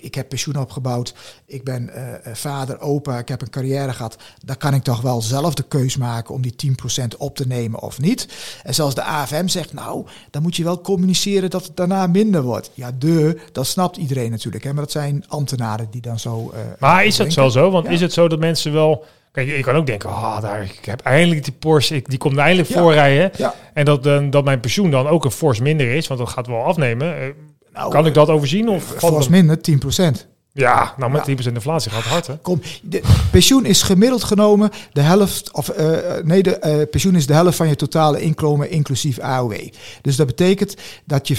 ik 0.00 0.14
heb 0.14 0.28
pensioen 0.28 0.58
opgebouwd, 0.58 1.14
ik 1.46 1.64
ben 1.64 1.90
uh, 1.94 2.34
vader, 2.34 2.80
opa, 2.80 3.18
ik 3.18 3.28
heb 3.28 3.40
een 3.40 3.50
carrière 3.50 3.92
gehad. 3.92 4.16
Dan 4.44 4.56
kan 4.56 4.74
ik 4.74 4.82
toch 4.82 5.00
wel 5.00 5.22
zelf 5.22 5.54
de 5.54 5.62
keus 5.62 5.96
maken 5.96 6.34
om 6.34 6.42
die 6.42 6.54
10% 7.02 7.04
op 7.18 7.36
te 7.36 7.46
nemen 7.46 7.80
of 7.80 8.00
niet. 8.00 8.28
En 8.62 8.74
zelfs 8.74 8.94
de 8.94 9.02
AFM 9.02 9.46
zegt, 9.46 9.72
nou, 9.72 10.06
dan 10.30 10.42
moet 10.42 10.56
je 10.56 10.64
wel 10.64 10.80
communiceren 10.80 11.50
dat 11.50 11.66
het 11.66 11.76
daarna 11.76 12.06
minder 12.06 12.42
wordt. 12.42 12.70
Ja, 12.74 12.90
de, 12.98 13.40
dat 13.52 13.66
snapt 13.66 13.96
iedereen 13.96 14.30
natuurlijk. 14.30 14.64
Hè? 14.64 14.72
Maar 14.72 14.82
dat 14.82 14.92
zijn 14.92 15.24
ambtenaren 15.28 15.88
die 15.90 16.00
dan 16.00 16.18
zo... 16.18 16.52
Uh, 16.54 16.60
maar 16.78 17.04
is 17.04 17.16
dat 17.16 17.34
wel 17.34 17.50
zo? 17.50 17.70
Want 17.70 17.88
is 17.88 18.00
het 18.00 18.12
zo 18.12 18.28
dat 18.28 18.38
mensen 18.38 18.72
wel... 18.72 19.04
Kijk, 19.32 19.48
je 19.48 19.62
kan 19.62 19.74
ook 19.74 19.86
denken, 19.86 20.08
oh, 20.08 20.40
daar, 20.40 20.62
ik 20.62 20.84
heb 20.84 21.00
eindelijk 21.00 21.44
die 21.44 21.52
Porsche, 21.52 21.94
ik, 21.94 22.08
die 22.08 22.18
komt 22.18 22.36
eindelijk 22.36 22.68
ja. 22.68 22.80
voorrijden. 22.80 23.30
Ja. 23.36 23.54
En 23.72 23.84
dat, 23.84 24.02
dat 24.32 24.44
mijn 24.44 24.60
pensioen 24.60 24.90
dan 24.90 25.06
ook 25.06 25.24
een 25.24 25.30
fors 25.30 25.60
minder 25.60 25.94
is, 25.94 26.06
want 26.06 26.20
dat 26.20 26.28
gaat 26.28 26.46
wel 26.46 26.64
afnemen. 26.64 27.34
Nou, 27.74 27.90
kan 27.90 28.06
ik 28.06 28.14
dat 28.14 28.28
overzien? 28.28 28.68
Of 28.68 28.94
volgens 28.96 29.28
minder 29.28 29.58
10%. 29.58 30.32
Ja, 30.52 30.94
nou 30.96 31.12
met 31.12 31.26
ja. 31.26 31.50
10% 31.50 31.52
inflatie 31.52 31.90
gaat 31.90 32.02
hard 32.02 32.26
hè. 32.26 32.36
Kom, 32.38 32.60
de 32.82 33.02
pensioen 33.30 33.64
is 33.64 33.82
gemiddeld 33.82 34.24
genomen 34.24 34.70
de 34.92 35.00
helft, 35.00 35.52
of 35.52 35.78
uh, 35.78 35.96
nee, 36.24 36.42
de 36.42 36.60
uh, 36.64 36.90
pensioen 36.90 37.14
is 37.14 37.26
de 37.26 37.32
helft 37.32 37.56
van 37.56 37.68
je 37.68 37.76
totale 37.76 38.20
inkomen 38.20 38.70
inclusief 38.70 39.18
AOW. 39.18 39.54
Dus 40.00 40.16
dat 40.16 40.26
betekent 40.26 40.74
dat 41.04 41.28
je 41.28 41.36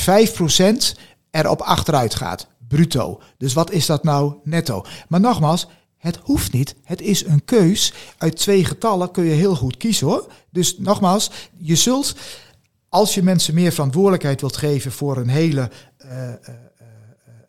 5% 0.96 1.00
erop 1.32 1.62
achteruit 1.62 2.16
gaat, 2.16 2.48
bruto. 2.68 3.22
Dus 3.38 3.54
wat 3.54 3.72
is 3.72 3.86
dat 3.86 4.04
nou 4.04 4.34
netto? 4.44 4.86
Maar 5.08 5.20
nogmaals, 5.20 5.68
het 5.98 6.20
hoeft 6.22 6.52
niet. 6.52 6.76
Het 6.84 7.02
is 7.02 7.26
een 7.26 7.46
keus. 7.46 7.94
Uit 8.18 8.38
twee 8.38 8.66
getallen 8.66 9.12
kun 9.12 9.24
je 9.24 9.34
heel 9.34 9.56
goed 9.56 9.78
kiezen 9.78 10.08
hoor. 10.08 10.28
Dus 10.50 10.78
nogmaals, 10.78 11.32
je 11.58 11.76
zult 11.76 12.16
als 12.96 13.14
je 13.14 13.24
mensen 13.24 13.54
meer 13.54 13.72
verantwoordelijkheid 13.72 14.42
wilt 14.42 14.58
geven 14.58 14.92
voor 14.92 15.18
een 15.18 15.30
hele 15.30 15.70
uh, 16.06 16.12
uh, 16.12 16.56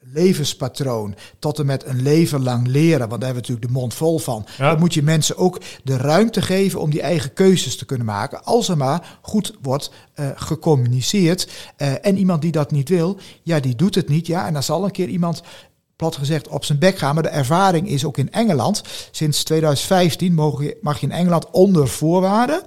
levenspatroon 0.01 1.15
tot 1.39 1.59
en 1.59 1.67
met 1.67 1.87
een 1.87 2.03
leven 2.03 2.43
lang 2.43 2.67
leren, 2.67 3.09
want 3.09 3.21
daar 3.21 3.33
hebben 3.33 3.43
we 3.43 3.49
natuurlijk 3.49 3.67
de 3.67 3.81
mond 3.81 3.95
vol 3.95 4.19
van, 4.19 4.47
dan 4.59 4.79
moet 4.79 4.95
je 4.95 5.03
mensen 5.03 5.37
ook 5.37 5.61
de 5.85 5.97
ruimte 5.97 6.43
geven 6.43 6.81
om 6.81 6.91
die 6.91 7.01
eigen 7.01 7.33
keuzes 7.33 7.77
te 7.77 7.85
kunnen 7.85 8.07
maken, 8.07 8.45
als 8.45 8.69
er 8.69 8.77
maar 8.77 9.19
goed 9.23 9.53
wordt 9.63 9.91
uh, 10.15 10.27
gecommuniceerd. 10.35 11.49
Uh, 11.79 12.07
en 12.07 12.19
iemand 12.19 12.43
die 12.43 12.53
dat 12.53 12.71
niet 12.71 12.88
wil, 12.88 13.19
ja, 13.43 13.61
die 13.61 13.76
doet 13.76 13.95
het 13.95 14.09
niet. 14.09 14.26
Ja, 14.26 14.47
en 14.47 14.53
dan 14.53 14.62
zal 14.62 14.85
een 14.85 14.91
keer 14.91 15.09
iemand 15.09 15.43
plat 15.97 16.17
gezegd 16.17 16.49
op 16.49 16.65
zijn 16.65 16.79
bek 16.79 16.99
gaan. 16.99 17.15
Maar 17.15 17.23
de 17.23 17.29
ervaring 17.29 17.88
is 17.88 18.05
ook 18.05 18.19
in 18.19 18.33
Engeland. 18.33 18.83
Sinds 19.11 19.45
2015 19.45 20.35
mag 20.35 20.62
je, 20.62 20.76
mag 20.81 21.00
je 21.00 21.07
in 21.07 21.12
Engeland 21.12 21.50
onder 21.50 21.88
voorwaarden 21.88 22.62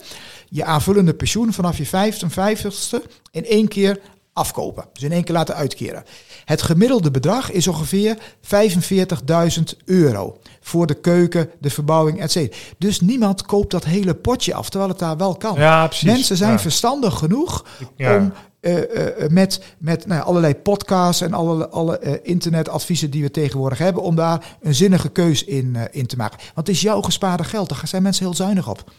je 0.50 0.64
aanvullende 0.64 1.14
pensioen 1.14 1.54
vanaf 1.54 1.78
je 1.78 1.88
55ste 1.88 3.12
in 3.32 3.46
één 3.46 3.68
keer 3.68 4.00
afkopen. 4.34 4.86
Dus 4.94 5.04
in 5.04 5.12
één 5.12 5.24
keer 5.24 5.36
laten 5.36 5.56
uitkeren. 5.56 6.04
Het 6.46 6.62
gemiddelde 6.62 7.12
bedrag 7.12 7.52
is 7.52 7.68
ongeveer 7.68 8.18
45.000 8.18 9.64
euro 9.86 10.40
voor 10.62 10.88
de 10.88 10.94
keuken, 10.94 11.50
de 11.60 11.70
verbouwing, 11.70 12.20
etc. 12.20 12.56
Dus 12.78 13.02
niemand 13.02 13.46
koopt 13.46 13.72
dat 13.72 13.86
hele 13.86 14.16
potje 14.16 14.54
af, 14.54 14.70
terwijl 14.70 14.92
het 14.92 15.00
daar 15.00 15.18
wel 15.18 15.36
kan. 15.36 15.56
Ja, 15.56 15.88
precies. 15.88 16.08
Mensen 16.08 16.38
zijn 16.38 16.60
verstandig 16.60 17.18
genoeg 17.18 17.66
om 17.98 18.34
uh, 18.62 18.78
uh, 18.78 18.84
met, 19.30 19.62
met 19.78 20.06
nou, 20.06 20.24
allerlei 20.24 20.56
podcasts 20.56 21.22
en 21.22 21.34
alle, 21.34 21.70
alle 21.70 22.00
uh, 22.04 22.14
internetadviezen 22.24 23.10
die 23.10 23.24
we 23.24 23.32
tegenwoordig 23.32 23.78
hebben, 23.78 24.04
om 24.04 24.16
daar 24.16 24.58
een 24.62 24.76
zinnige 24.76 25.10
keus 25.10 25.44
in, 25.44 25.78
in 25.92 26.06
te 26.06 26.16
maken. 26.16 26.38
Want 26.38 26.68
het 26.68 26.76
is 26.76 26.82
jouw 26.82 27.02
gespaarde 27.02 27.44
geld, 27.44 27.70
daar 27.70 27.82
zijn 27.84 28.04
mensen 28.04 28.26
heel 28.26 28.36
zuinig 28.36 28.70
op. 28.70 28.92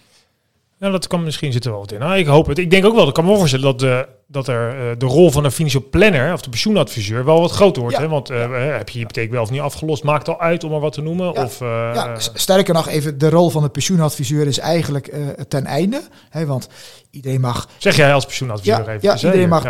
Ja, 0.81 0.91
dat 0.91 1.07
kan 1.07 1.25
misschien 1.25 1.53
zitten 1.53 1.71
wel 1.71 1.81
wat 1.81 1.93
in. 1.93 1.99
Nou, 1.99 2.17
ik 2.17 2.27
hoop 2.27 2.47
het. 2.47 2.59
Ik 2.59 2.71
denk 2.71 2.85
ook 2.85 2.95
wel, 2.95 3.09
ik 3.09 3.15
kan 3.15 3.25
me 3.25 3.37
voorstellen 3.37 3.65
dat, 3.65 3.79
de, 3.79 4.09
dat 4.27 4.49
er 4.49 4.91
uh, 4.91 4.99
de 4.99 5.07
rol 5.07 5.31
van 5.31 5.45
een 5.45 5.53
financieel 5.53 5.89
planner 5.91 6.33
of 6.33 6.41
de 6.41 6.51
pensioenadviseur 6.51 7.25
wel 7.25 7.41
wat 7.41 7.51
groter 7.51 7.83
wordt. 7.83 7.97
Hè? 7.97 8.09
Want 8.09 8.31
uh, 8.31 8.39
ja. 8.39 8.51
heb 8.51 8.89
je 8.89 8.99
je 8.99 8.99
hypotheek 8.99 9.31
wel 9.31 9.43
of 9.43 9.51
niet 9.51 9.61
afgelost, 9.61 10.05
maakt 10.05 10.29
al 10.29 10.41
uit 10.41 10.65
om 10.65 10.73
er 10.73 10.81
wat 10.81 10.93
te 10.93 11.01
noemen. 11.01 11.33
Ja. 11.33 11.45
Of, 11.45 11.61
uh, 11.61 11.69
ja, 11.95 12.15
sterker 12.19 12.75
nog, 12.75 12.89
even 12.89 13.19
de 13.19 13.31
rol 13.31 13.51
van 13.51 13.63
de 13.63 13.69
pensioenadviseur 13.69 14.47
is 14.47 14.59
eigenlijk 14.59 15.15
ten 15.49 15.65
einde. 15.65 16.03
Hè? 16.31 16.47
Want 16.47 16.69
iedereen 17.11 17.41
mag. 17.41 17.69
Zeg 17.79 17.97
jij 17.97 18.15
als 18.15 18.25
pensioenadviseur 18.25 18.77
ja, 18.77 18.93
even? 18.93 18.99
Ja, 19.01 19.17
iedereen 19.17 19.49
mag 19.49 19.65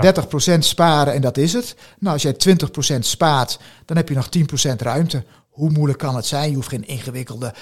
30% 0.54 0.58
sparen 0.58 1.12
en 1.14 1.20
dat 1.20 1.36
is 1.36 1.52
het. 1.52 1.76
Nou, 1.98 2.12
als 2.12 2.22
jij 2.22 2.34
20% 2.94 2.98
spaart, 2.98 3.58
dan 3.84 3.96
heb 3.96 4.08
je 4.08 4.14
nog 4.14 4.28
10% 4.70 4.76
ruimte. 4.76 5.24
Hoe 5.48 5.70
moeilijk 5.70 5.98
kan 5.98 6.16
het 6.16 6.26
zijn? 6.26 6.50
Je 6.50 6.54
hoeft 6.54 6.68
geen 6.68 6.86
ingewikkelde. 6.86 7.54
30% 7.54 7.56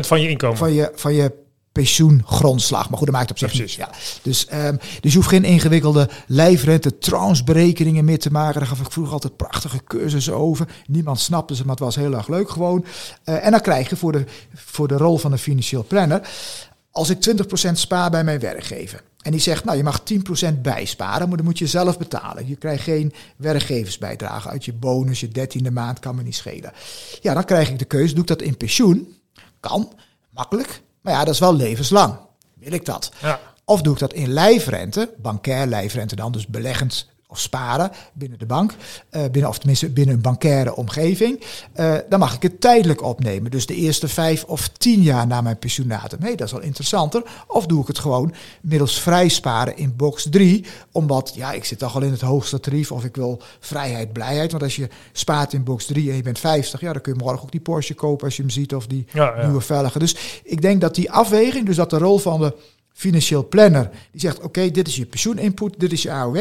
van 0.00 0.20
je 0.20 0.28
inkomen. 0.28 0.56
Van 0.56 0.72
je, 0.72 0.92
van 0.94 1.14
je 1.14 1.32
pensioengrondslag. 1.72 2.88
Maar 2.88 2.98
goed, 2.98 3.06
dat 3.06 3.16
maakt 3.16 3.30
op 3.30 3.38
zich 3.38 3.52
Precies. 3.52 3.76
niet. 3.76 3.86
Ja. 3.86 3.94
Dus, 4.22 4.46
ehm, 4.46 4.76
dus 5.00 5.12
je 5.12 5.18
hoeft 5.18 5.30
geen 5.30 5.44
ingewikkelde 5.44 6.08
lijfrente, 6.26 6.98
transberekeningen 6.98 8.04
meer 8.04 8.18
te 8.18 8.30
maken. 8.30 8.58
Daar 8.58 8.68
gaf 8.68 8.80
ik 8.80 8.92
vroeger 8.92 9.12
altijd 9.12 9.36
prachtige 9.36 9.80
cursussen 9.84 10.34
over. 10.34 10.68
Niemand 10.86 11.20
snapte 11.20 11.54
ze, 11.54 11.62
maar 11.62 11.74
het 11.74 11.84
was 11.84 11.96
heel 11.96 12.14
erg 12.14 12.28
leuk 12.28 12.50
gewoon. 12.50 12.84
Eh, 13.24 13.44
en 13.44 13.50
dan 13.50 13.60
krijg 13.60 13.90
je 13.90 13.96
voor 13.96 14.12
de, 14.12 14.24
voor 14.54 14.88
de 14.88 14.96
rol 14.96 15.18
van 15.18 15.32
een 15.32 15.38
financieel 15.38 15.84
planner... 15.84 16.28
als 16.90 17.10
ik 17.10 17.18
20% 17.68 17.72
spaar 17.72 18.10
bij 18.10 18.24
mijn 18.24 18.40
werkgever... 18.40 19.02
en 19.22 19.30
die 19.30 19.40
zegt, 19.40 19.64
nou, 19.64 19.76
je 19.76 19.82
mag 19.82 20.02
10% 20.52 20.60
bijsparen... 20.62 21.28
maar 21.28 21.36
dan 21.36 21.46
moet 21.46 21.58
je 21.58 21.66
zelf 21.66 21.98
betalen. 21.98 22.48
Je 22.48 22.56
krijgt 22.56 22.82
geen 22.82 23.12
werkgeversbijdrage 23.36 24.48
uit 24.48 24.64
je 24.64 24.72
bonus... 24.72 25.20
je 25.20 25.28
dertiende 25.28 25.70
maand, 25.70 25.98
kan 25.98 26.14
me 26.16 26.22
niet 26.22 26.36
schelen. 26.36 26.72
Ja, 27.20 27.34
dan 27.34 27.44
krijg 27.44 27.68
ik 27.68 27.78
de 27.78 27.84
keuze, 27.84 28.12
doe 28.12 28.22
ik 28.22 28.28
dat 28.28 28.42
in 28.42 28.56
pensioen? 28.56 29.16
Kan, 29.60 29.92
makkelijk. 30.30 30.82
Maar 31.00 31.12
ja, 31.12 31.24
dat 31.24 31.34
is 31.34 31.40
wel 31.40 31.54
levenslang. 31.54 32.14
Wil 32.54 32.72
ik 32.72 32.84
dat? 32.84 33.12
Ja. 33.22 33.40
Of 33.64 33.82
doe 33.82 33.92
ik 33.92 33.98
dat 33.98 34.12
in 34.12 34.32
lijfrente, 34.32 35.14
bankair 35.18 35.66
lijfrente 35.66 36.16
dan, 36.16 36.32
dus 36.32 36.46
beleggend 36.46 37.08
of 37.30 37.38
sparen 37.38 37.90
binnen 38.12 38.38
de 38.38 38.46
bank, 38.46 38.74
eh, 39.10 39.22
binnen, 39.22 39.50
of 39.50 39.58
tenminste 39.58 39.90
binnen 39.90 40.14
een 40.14 40.20
bankaire 40.20 40.76
omgeving, 40.76 41.40
eh, 41.72 41.94
dan 42.08 42.18
mag 42.18 42.34
ik 42.34 42.42
het 42.42 42.60
tijdelijk 42.60 43.02
opnemen. 43.02 43.50
Dus 43.50 43.66
de 43.66 43.74
eerste 43.74 44.08
vijf 44.08 44.44
of 44.44 44.68
tien 44.68 45.02
jaar 45.02 45.26
na 45.26 45.40
mijn 45.40 45.58
pensioendatum. 45.58 46.22
Hé, 46.22 46.34
dat 46.34 46.46
is 46.46 46.52
wel 46.52 46.62
interessanter. 46.62 47.22
Of 47.46 47.66
doe 47.66 47.80
ik 47.80 47.86
het 47.86 47.98
gewoon 47.98 48.32
middels 48.60 49.00
vrij 49.00 49.28
sparen 49.28 49.76
in 49.76 49.96
box 49.96 50.26
3, 50.30 50.64
omdat, 50.92 51.32
ja, 51.34 51.52
ik 51.52 51.64
zit 51.64 51.78
toch 51.78 51.94
al 51.94 52.02
in 52.02 52.10
het 52.10 52.20
hoogste 52.20 52.60
tarief 52.60 52.92
of 52.92 53.04
ik 53.04 53.16
wil 53.16 53.42
vrijheid, 53.60 54.12
blijheid. 54.12 54.50
Want 54.50 54.62
als 54.62 54.76
je 54.76 54.88
spaart 55.12 55.52
in 55.52 55.64
box 55.64 55.84
3 55.84 56.10
en 56.10 56.16
je 56.16 56.22
bent 56.22 56.38
50, 56.38 56.80
ja, 56.80 56.92
dan 56.92 57.02
kun 57.02 57.12
je 57.12 57.24
morgen 57.24 57.42
ook 57.42 57.50
die 57.50 57.60
Porsche 57.60 57.94
kopen 57.94 58.24
als 58.24 58.36
je 58.36 58.42
hem 58.42 58.50
ziet 58.50 58.74
of 58.74 58.86
die 58.86 59.06
Ja, 59.12 59.36
ja. 59.36 59.46
nieuwe 59.46 59.60
velgen. 59.60 60.00
Dus 60.00 60.40
ik 60.44 60.62
denk 60.62 60.80
dat 60.80 60.94
die 60.94 61.10
afweging, 61.10 61.66
dus 61.66 61.76
dat 61.76 61.90
de 61.90 61.98
rol 61.98 62.18
van 62.18 62.40
de 62.40 62.54
financieel 63.00 63.48
planner, 63.48 63.90
die 64.10 64.20
zegt: 64.20 64.40
Oké, 64.40 64.70
dit 64.70 64.88
is 64.88 64.96
je 64.96 65.06
pensioeninput, 65.06 65.80
dit 65.80 65.92
is 65.92 66.02
je 66.02 66.10
AOW. 66.10 66.36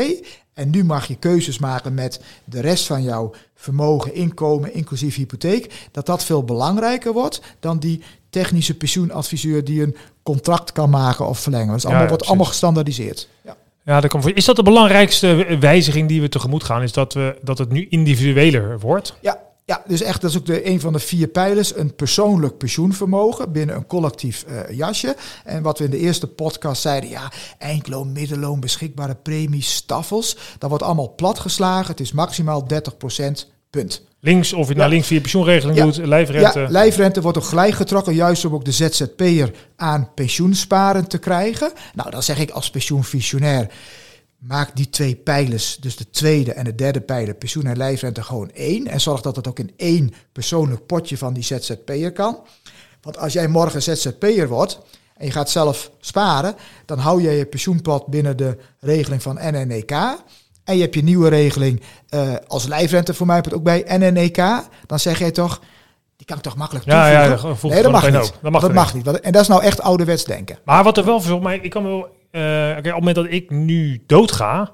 En 0.53 0.69
nu 0.69 0.83
mag 0.83 1.07
je 1.07 1.15
keuzes 1.15 1.59
maken 1.59 1.93
met 1.93 2.21
de 2.43 2.59
rest 2.59 2.85
van 2.85 3.03
jouw 3.03 3.31
vermogen, 3.55 4.13
inkomen, 4.13 4.73
inclusief 4.73 5.15
hypotheek. 5.15 5.87
Dat 5.91 6.05
dat 6.05 6.23
veel 6.23 6.43
belangrijker 6.43 7.13
wordt 7.13 7.41
dan 7.59 7.79
die 7.79 8.01
technische 8.29 8.77
pensioenadviseur 8.77 9.63
die 9.63 9.81
een 9.81 9.95
contract 10.23 10.71
kan 10.71 10.89
maken 10.89 11.27
of 11.27 11.39
verlengen. 11.39 11.67
Dat 11.67 11.77
is 11.77 11.85
allemaal, 11.85 12.03
ja, 12.03 12.09
wordt 12.09 12.25
allemaal 12.25 12.45
gestandaardiseerd. 12.45 13.27
Ja. 13.41 13.55
Ja, 13.85 14.01
dat 14.01 14.09
kan 14.09 14.21
voor. 14.21 14.31
Is 14.35 14.45
dat 14.45 14.55
de 14.55 14.63
belangrijkste 14.63 15.57
wijziging 15.59 16.07
die 16.07 16.21
we 16.21 16.29
tegemoet 16.29 16.63
gaan? 16.63 16.81
Is 16.81 16.91
dat, 16.91 17.13
we, 17.13 17.37
dat 17.41 17.57
het 17.57 17.71
nu 17.71 17.87
individueler 17.89 18.79
wordt? 18.79 19.17
Ja, 19.21 19.39
ja, 19.69 19.83
dus 19.87 20.01
echt, 20.01 20.21
dat 20.21 20.29
is 20.29 20.37
ook 20.37 20.45
de, 20.45 20.67
een 20.67 20.79
van 20.79 20.93
de 20.93 20.99
vier 20.99 21.27
pijlers. 21.27 21.75
Een 21.75 21.95
persoonlijk 21.95 22.57
pensioenvermogen 22.57 23.51
binnen 23.51 23.75
een 23.75 23.85
collectief 23.87 24.43
eh, 24.47 24.77
jasje. 24.77 25.15
En 25.43 25.61
wat 25.63 25.77
we 25.79 25.83
in 25.85 25.91
de 25.91 25.97
eerste 25.97 26.27
podcast 26.27 26.81
zeiden, 26.81 27.09
ja, 27.09 27.31
eindloon, 27.57 28.11
middenloon, 28.11 28.59
beschikbare 28.59 29.15
premies, 29.15 29.73
staffels. 29.73 30.37
Dat 30.57 30.69
wordt 30.69 30.83
allemaal 30.83 31.15
platgeslagen. 31.15 31.87
Het 31.87 31.99
is 31.99 32.11
maximaal 32.11 32.67
30% 32.67 33.47
punt. 33.69 34.01
Links, 34.19 34.53
of 34.53 34.67
je 34.67 34.73
Ja. 34.73 34.79
naar 34.79 34.89
links 34.89 35.07
via 35.07 35.19
pensioenregeling 35.21 35.77
Ja. 35.77 35.83
doet, 35.83 35.97
lijfrente. 35.97 36.59
Ja, 36.59 36.69
lijfrente 36.69 37.21
wordt 37.21 37.37
ook 37.37 37.43
gelijk 37.43 37.73
getrokken, 37.73 38.13
juist 38.13 38.45
om 38.45 38.53
ook 38.53 38.65
de 38.65 38.71
ZZP'er 38.71 39.51
aan 39.75 40.09
pensioensparen 40.15 41.07
te 41.07 41.17
krijgen. 41.17 41.71
Nou, 41.93 42.09
dan 42.09 42.23
zeg 42.23 42.39
ik 42.39 42.49
als 42.49 42.69
pensioenvisionair, 42.69 43.69
maak 44.39 44.75
die 44.75 44.89
twee 44.89 45.15
pijlers, 45.15 45.77
dus 45.77 45.95
de 45.95 46.09
tweede 46.09 46.53
en 46.53 46.63
de 46.63 46.75
derde 46.75 47.01
pijler, 47.01 47.33
pensioen 47.33 47.65
en 47.65 47.77
lijfrente, 47.77 48.23
gewoon 48.23 48.51
één. 48.51 48.87
En 48.87 49.01
zorg 49.01 49.21
dat 49.21 49.35
het 49.35 49.47
ook 49.47 49.59
in 49.59 49.73
één 49.77 50.13
persoonlijk 50.31 50.85
potje 50.85 51.17
van 51.17 51.33
die 51.33 51.43
ZZP'er 51.43 52.11
kan. 52.11 52.37
Want 53.01 53.17
als 53.17 53.33
jij 53.33 53.47
morgen 53.47 53.81
ZZP'er 53.83 54.47
wordt 54.47 54.79
en 55.17 55.25
je 55.25 55.31
gaat 55.31 55.49
zelf 55.49 55.91
sparen, 55.99 56.55
dan 56.85 56.97
hou 56.97 57.21
jij 57.21 57.37
je 57.37 57.45
pensioenpot 57.45 58.07
binnen 58.07 58.37
de 58.37 58.57
regeling 58.79 59.21
van 59.21 59.35
NNEK. 59.35 59.91
En 60.63 60.75
je 60.75 60.81
hebt 60.81 60.95
je 60.95 61.03
nieuwe 61.03 61.29
regeling 61.29 61.81
eh, 62.09 62.33
als 62.47 62.65
lijfrente 62.65 63.13
voor 63.13 63.27
mij 63.27 63.43
ook 63.53 63.63
bij 63.63 63.85
NNEK. 63.97 64.35
Dan 64.85 64.99
zeg 64.99 65.19
jij 65.19 65.31
toch, 65.31 65.61
die 66.15 66.25
kan 66.25 66.37
ik 66.37 66.43
toch 66.43 66.55
makkelijk 66.55 66.85
Ja, 66.85 67.11
toevoegen? 67.27 67.49
ja, 67.49 67.55
voeg 67.55 67.71
nee, 67.71 67.81
dat 67.81 67.91
mag 67.91 68.11
niet. 68.11 68.33
Dat 68.41 68.51
mag 68.51 68.61
dat 68.61 68.73
mag 68.73 68.93
niet. 68.93 69.07
En 69.07 69.31
dat 69.31 69.41
is 69.41 69.47
nou 69.47 69.63
echt 69.63 69.81
ouderwets 69.81 70.25
denken. 70.25 70.59
Maar 70.65 70.83
wat 70.83 70.97
er 70.97 71.05
wel 71.05 71.21
voor 71.21 71.41
mij, 71.41 71.59
ik 71.61 71.69
kan 71.69 71.83
wel, 71.83 72.07
eh, 72.31 72.75
op 72.77 72.83
het 72.83 72.93
moment 72.93 73.15
dat 73.15 73.25
ik 73.29 73.49
nu 73.49 74.03
doodga, 74.07 74.71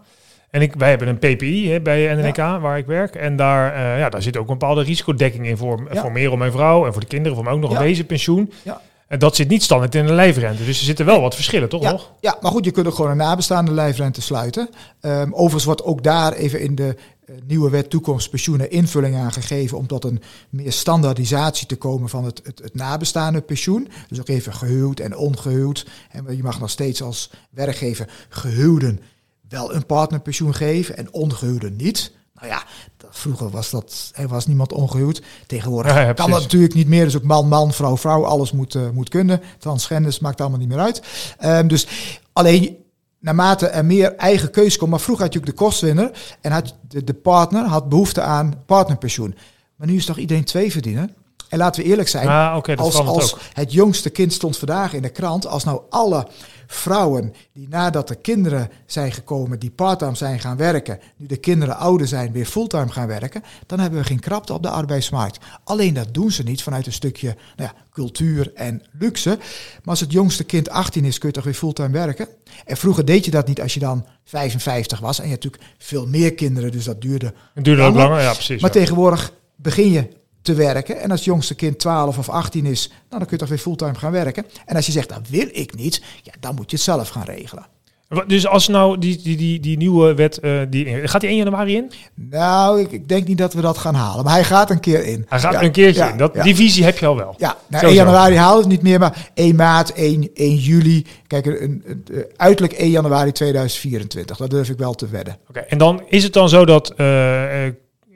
en 0.49 0.61
ik, 0.61 0.73
wij 0.77 0.89
hebben 0.89 1.07
een 1.07 1.17
PPI 1.35 1.69
hè, 1.71 1.81
bij 1.81 2.15
NNK 2.15 2.37
waar 2.37 2.77
ik 2.77 2.85
werk, 2.85 3.15
en 3.15 3.35
daar, 3.35 3.73
eh, 3.73 3.99
ja, 3.99 4.09
daar 4.09 4.21
zit 4.21 4.37
ook 4.37 4.47
een 4.49 4.57
bepaalde 4.57 4.83
risicodekking 4.83 5.47
in 5.47 5.57
voor, 5.57 5.87
Ja. 5.91 6.01
voor 6.01 6.11
Merel, 6.11 6.37
mijn 6.37 6.51
vrouw, 6.51 6.85
en 6.85 6.91
voor 6.91 7.01
de 7.01 7.07
kinderen, 7.07 7.35
voor 7.35 7.43
mij 7.45 7.53
ook 7.53 7.59
nog 7.59 7.71
Ja. 7.71 7.77
een 7.77 7.83
wezenpensioen. 7.83 8.51
Ja. 8.63 8.81
En 9.07 9.19
dat 9.19 9.35
zit 9.35 9.47
niet 9.47 9.63
standaard 9.63 9.95
in 9.95 10.05
de 10.05 10.13
lijfrente, 10.13 10.65
dus 10.65 10.79
er 10.79 10.85
zitten 10.85 11.05
wel 11.05 11.21
wat 11.21 11.35
verschillen, 11.35 11.69
toch 11.69 11.81
Ja, 11.81 11.91
nog? 11.91 12.11
ja, 12.19 12.37
maar 12.41 12.51
goed, 12.51 12.65
je 12.65 12.71
kunt 12.71 12.87
ook 12.87 12.95
gewoon 12.95 13.11
een 13.11 13.17
nabestaande 13.17 13.71
lijfrente 13.71 14.21
sluiten. 14.21 14.69
Ehm, 15.01 15.29
overigens 15.33 15.63
wordt 15.65 15.83
ook 15.83 16.03
daar 16.03 16.33
even 16.33 16.59
in 16.59 16.75
de 16.75 16.95
nieuwe 17.45 17.69
wet 17.69 17.89
toekomstpensioenen 17.89 18.71
invulling 18.71 19.15
aan 19.15 19.31
gegeven 19.31 19.77
om 19.77 19.87
tot 19.87 20.03
een 20.03 20.21
meer 20.49 20.71
standaardisatie 20.71 21.67
te 21.67 21.75
komen 21.75 22.09
van 22.09 22.25
het, 22.25 22.41
het, 22.43 22.59
het 22.59 22.75
nabestaande 22.75 23.41
pensioen. 23.41 23.87
Dus 24.07 24.19
ook 24.19 24.27
even 24.27 24.53
gehuwd 24.53 24.99
en 24.99 25.15
ongehuwd. 25.15 25.87
En 26.09 26.35
je 26.35 26.43
mag 26.43 26.59
nog 26.59 26.69
steeds 26.69 27.01
als 27.01 27.31
werkgever 27.49 28.09
gehuwden 28.29 28.99
wel 29.49 29.73
een 29.73 29.85
partnerpensioen 29.85 30.53
geven 30.53 30.97
en 30.97 31.13
ongehuwden 31.13 31.75
niet. 31.75 32.13
Nou 32.33 32.47
ja, 32.47 32.63
vroeger 33.09 33.49
was 33.49 33.69
dat, 33.69 34.11
er 34.13 34.27
was 34.27 34.47
niemand 34.47 34.73
ongehuwd. 34.73 35.21
Tegenwoordig 35.47 35.93
Ja, 35.93 36.01
ja, 36.01 36.13
kan 36.13 36.31
dat 36.31 36.41
natuurlijk 36.41 36.73
niet 36.73 36.87
meer. 36.87 37.03
Dus 37.03 37.15
ook 37.15 37.23
man, 37.23 37.47
man, 37.47 37.73
vrouw, 37.73 37.97
vrouw, 37.97 38.25
alles 38.25 38.51
moet, 38.51 38.75
eh, 38.75 38.89
moet 38.89 39.09
kunnen. 39.09 39.41
Transgenders 39.57 40.19
maakt 40.19 40.41
allemaal 40.41 40.59
niet 40.59 40.67
meer 40.67 40.79
uit. 40.79 41.01
Ehm, 41.37 41.67
dus 41.67 41.87
alleen 42.33 42.84
naarmate 43.25 43.67
er 43.67 43.85
meer 43.85 44.15
eigen 44.15 44.51
keuze 44.51 44.77
komt. 44.77 44.89
Maar 44.91 44.99
vroeger 44.99 45.23
had 45.23 45.33
je 45.33 45.39
ook 45.39 45.45
de 45.45 45.51
kostwinner 45.51 46.11
en 46.41 46.51
had 46.51 46.75
de, 46.87 47.03
de 47.03 47.13
partner 47.13 47.65
had 47.65 47.89
behoefte 47.89 48.21
aan 48.21 48.53
partnerpensioen. 48.65 49.35
Maar 49.75 49.87
nu 49.87 49.95
is 49.95 50.05
toch 50.05 50.17
iedereen 50.17 50.43
twee 50.43 50.71
verdienen? 50.71 51.15
En 51.49 51.57
laten 51.57 51.83
we 51.83 51.89
eerlijk 51.89 52.07
zijn, 52.07 52.27
Ah, 52.27 52.63
als, 52.75 52.95
als 52.95 53.33
ook. 53.33 53.39
het 53.53 53.71
jongste 53.73 54.09
kind 54.09 54.33
stond 54.33 54.57
vandaag 54.57 54.93
in 54.93 55.01
de 55.01 55.09
krant, 55.09 55.47
als 55.47 55.63
nou 55.63 55.81
alle 55.89 56.27
vrouwen 56.67 57.33
die 57.53 57.67
nadat 57.67 58.07
de 58.07 58.15
kinderen 58.15 58.69
zijn 58.85 59.11
gekomen, 59.11 59.59
die 59.59 59.71
parttime 59.71 60.15
zijn 60.15 60.39
gaan 60.39 60.57
werken, 60.57 60.99
nu 61.15 61.25
de 61.25 61.37
kinderen 61.37 61.77
ouder 61.77 62.07
zijn, 62.07 62.31
weer 62.31 62.45
fulltime 62.45 62.91
gaan 62.91 63.07
werken, 63.07 63.43
dan 63.65 63.79
hebben 63.79 63.99
we 63.99 64.05
geen 64.05 64.19
krapte 64.19 64.53
op 64.53 64.63
de 64.63 64.69
arbeidsmarkt. 64.69 65.37
Alleen 65.63 65.93
dat 65.93 66.13
doen 66.13 66.31
ze 66.31 66.43
niet 66.43 66.63
vanuit 66.63 66.85
een 66.85 66.93
stukje 66.93 67.35
nou 67.55 67.69
ja, 67.69 67.73
cultuur 67.91 68.51
en 68.53 68.81
luxe. 68.99 69.29
Maar 69.29 69.83
als 69.83 69.99
het 69.99 70.11
jongste 70.11 70.43
kind 70.43 70.69
18 70.69 71.05
is, 71.05 71.17
kun 71.17 71.27
je 71.27 71.35
toch 71.35 71.43
weer 71.43 71.53
fulltime 71.53 71.89
werken. 71.89 72.27
En 72.65 72.77
vroeger 72.77 73.05
deed 73.05 73.25
je 73.25 73.31
dat 73.31 73.47
niet 73.47 73.61
als 73.61 73.73
je 73.73 73.79
dan 73.79 74.05
55 74.23 74.99
was. 74.99 75.17
En 75.19 75.23
je 75.23 75.31
hebt 75.31 75.43
natuurlijk 75.43 75.73
veel 75.77 76.07
meer 76.07 76.33
kinderen, 76.33 76.71
dus 76.71 76.83
dat 76.83 77.01
duurde 77.01 77.33
Het 77.53 77.63
duurde 77.63 77.81
ook 77.81 77.95
Langer. 77.95 78.21
ja 78.21 78.33
precies. 78.33 78.61
maar 78.61 78.73
ja. 78.73 78.79
tegenwoordig 78.79 79.33
begin 79.55 79.91
je 79.91 80.07
te 80.45 80.53
werken. 80.53 80.99
En 80.99 81.09
als 81.11 81.19
het 81.19 81.29
jongste 81.29 81.55
kind 81.55 81.79
12 81.79 82.17
of 82.17 82.29
18 82.29 82.65
is, 82.65 82.87
nou, 82.87 82.99
dan 83.09 83.19
kun 83.19 83.29
je 83.31 83.37
toch 83.37 83.49
weer 83.49 83.57
fulltime 83.57 83.95
gaan 83.95 84.11
werken. 84.11 84.45
En 84.65 84.75
als 84.75 84.85
je 84.85 84.91
zegt, 84.91 85.09
dat 85.09 85.29
wil 85.29 85.47
ik 85.51 85.75
niet, 85.75 86.01
ja, 86.23 86.33
dan 86.39 86.55
moet 86.55 86.69
je 86.69 86.75
het 86.75 86.85
zelf 86.85 87.09
gaan 87.09 87.23
regelen. 87.23 87.65
Dus 88.27 88.47
als 88.47 88.67
nou 88.67 88.97
die, 88.97 89.21
die, 89.23 89.37
die, 89.37 89.59
die 89.59 89.77
nieuwe 89.77 90.13
wet, 90.13 90.39
eh, 90.39 90.51
die, 90.69 91.07
gaat 91.07 91.21
die 91.21 91.29
1 91.29 91.37
januari 91.39 91.75
in? 91.75 91.91
Nou, 92.13 92.79
ik, 92.81 92.91
ik 92.91 93.07
denk 93.09 93.27
niet 93.27 93.37
dat 93.37 93.53
we 93.53 93.61
dat 93.61 93.77
gaan 93.77 93.93
halen. 93.95 94.23
Maar 94.23 94.33
hij 94.33 94.43
gaat 94.43 94.69
een 94.69 94.79
keer 94.79 95.05
in. 95.05 95.25
Hij 95.29 95.39
gaat 95.39 95.53
Ja, 95.53 95.63
een 95.63 95.71
keertje 95.71 96.03
ja, 96.03 96.11
in. 96.11 96.17
Dat, 96.17 96.33
ja. 96.33 96.43
Die 96.43 96.55
visie 96.55 96.83
heb 96.83 96.97
je 96.97 97.05
al 97.05 97.15
wel. 97.15 97.35
Ja, 97.37 97.47
nou, 97.47 97.83
Sowieso. 97.83 97.87
1 97.87 97.95
januari 97.95 98.35
halen 98.35 98.55
we 98.55 98.61
het 98.61 98.71
niet 98.71 98.81
meer, 98.81 98.99
maar 98.99 99.29
1 99.33 99.55
maart, 99.55 99.93
1, 99.93 100.29
1 100.33 100.55
juli. 100.55 101.05
Kijk, 101.27 101.45
een, 101.45 101.63
een, 101.63 101.83
een- 101.85 102.03
eh, 102.13 102.21
uiterlijk 102.35 102.73
1 102.77 102.89
januari 102.89 103.31
2024. 103.31 104.37
Dat 104.37 104.49
durf 104.49 104.69
ik 104.69 104.77
wel 104.77 104.93
te 104.93 105.07
wedden. 105.07 105.37
Oké, 105.49 105.59
En 105.59 105.77
dan 105.77 106.01
is 106.07 106.23
het 106.23 106.33
dan 106.33 106.49
zo 106.49 106.65
dat 106.65 106.89
eh, 106.95 107.65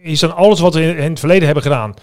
is 0.02 0.20
dan 0.20 0.36
alles 0.36 0.60
wat 0.60 0.74
we 0.74 0.82
in 0.96 1.10
het 1.10 1.20
verleden 1.20 1.46
hebben 1.46 1.64
gedaan 1.64 1.94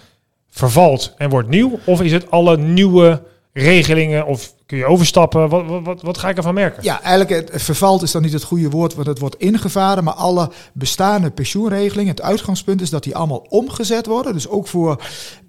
vervalt 0.57 1.13
en 1.17 1.29
wordt 1.29 1.49
nieuw? 1.49 1.79
Of 1.85 2.01
is 2.01 2.11
het 2.11 2.31
alle 2.31 2.57
nieuwe 2.57 3.23
regelingen 3.53 4.25
of 4.25 4.53
kun 4.65 4.77
je 4.77 4.85
overstappen? 4.85 5.49
Wat, 5.49 5.83
wat, 5.83 6.01
wat, 6.01 6.17
ga 6.17 6.29
ik 6.29 6.37
ervan 6.37 6.53
merken? 6.53 6.83
Ja, 6.83 7.01
eigenlijk 7.01 7.51
het, 7.51 7.63
vervalt 7.63 8.01
is 8.01 8.11
dan 8.11 8.21
niet 8.21 8.33
het 8.33 8.43
goede 8.43 8.69
woord, 8.69 8.95
want 8.95 9.07
het 9.07 9.19
wordt 9.19 9.35
ingevaren. 9.35 10.03
Maar 10.03 10.13
alle 10.13 10.51
bestaande 10.73 11.31
pensioenregelingen, 11.31 12.11
het 12.11 12.21
uitgangspunt 12.21 12.81
is 12.81 12.89
dat 12.89 13.03
die 13.03 13.15
allemaal 13.15 13.45
omgezet 13.49 14.05
worden. 14.05 14.33
Dus 14.33 14.47
ook 14.47 14.67
voor 14.67 15.01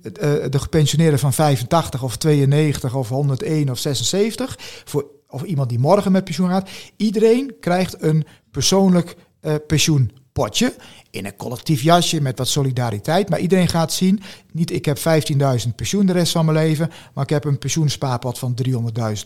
eh, 0.02 0.12
de 0.50 0.58
gepensioneerden 0.58 1.18
van 1.18 1.32
85 1.32 2.02
of 2.02 2.16
92 2.16 2.94
of 2.94 3.08
101 3.08 3.70
of 3.70 3.78
76. 3.78 4.58
Voor 4.84 5.06
of 5.28 5.42
iemand 5.42 5.68
die 5.68 5.78
morgen 5.78 6.12
met 6.12 6.24
pensioen 6.24 6.48
gaat. 6.48 6.68
Iedereen 6.96 7.54
krijgt 7.60 8.02
een 8.02 8.26
persoonlijk 8.50 9.16
eh, 9.40 9.54
pensioenpotje. 10.46 10.74
In 11.10 11.26
een 11.26 11.36
collectief 11.36 11.82
jasje 11.82 12.20
met 12.20 12.38
wat 12.38 12.48
solidariteit. 12.48 13.28
Maar 13.28 13.38
iedereen 13.38 13.68
gaat 13.68 13.92
zien, 13.92 14.22
niet 14.52 14.72
ik 14.72 14.84
heb 14.84 14.98
15.000 14.98 15.04
pensioen 15.76 16.06
de 16.06 16.12
rest 16.12 16.32
van 16.32 16.44
mijn 16.44 16.56
leven. 16.56 16.90
Maar 17.14 17.24
ik 17.24 17.30
heb 17.30 17.44
een 17.44 17.58
pensioenspaarpot 17.58 18.38
van 18.38 18.54
300.000 18.68 18.74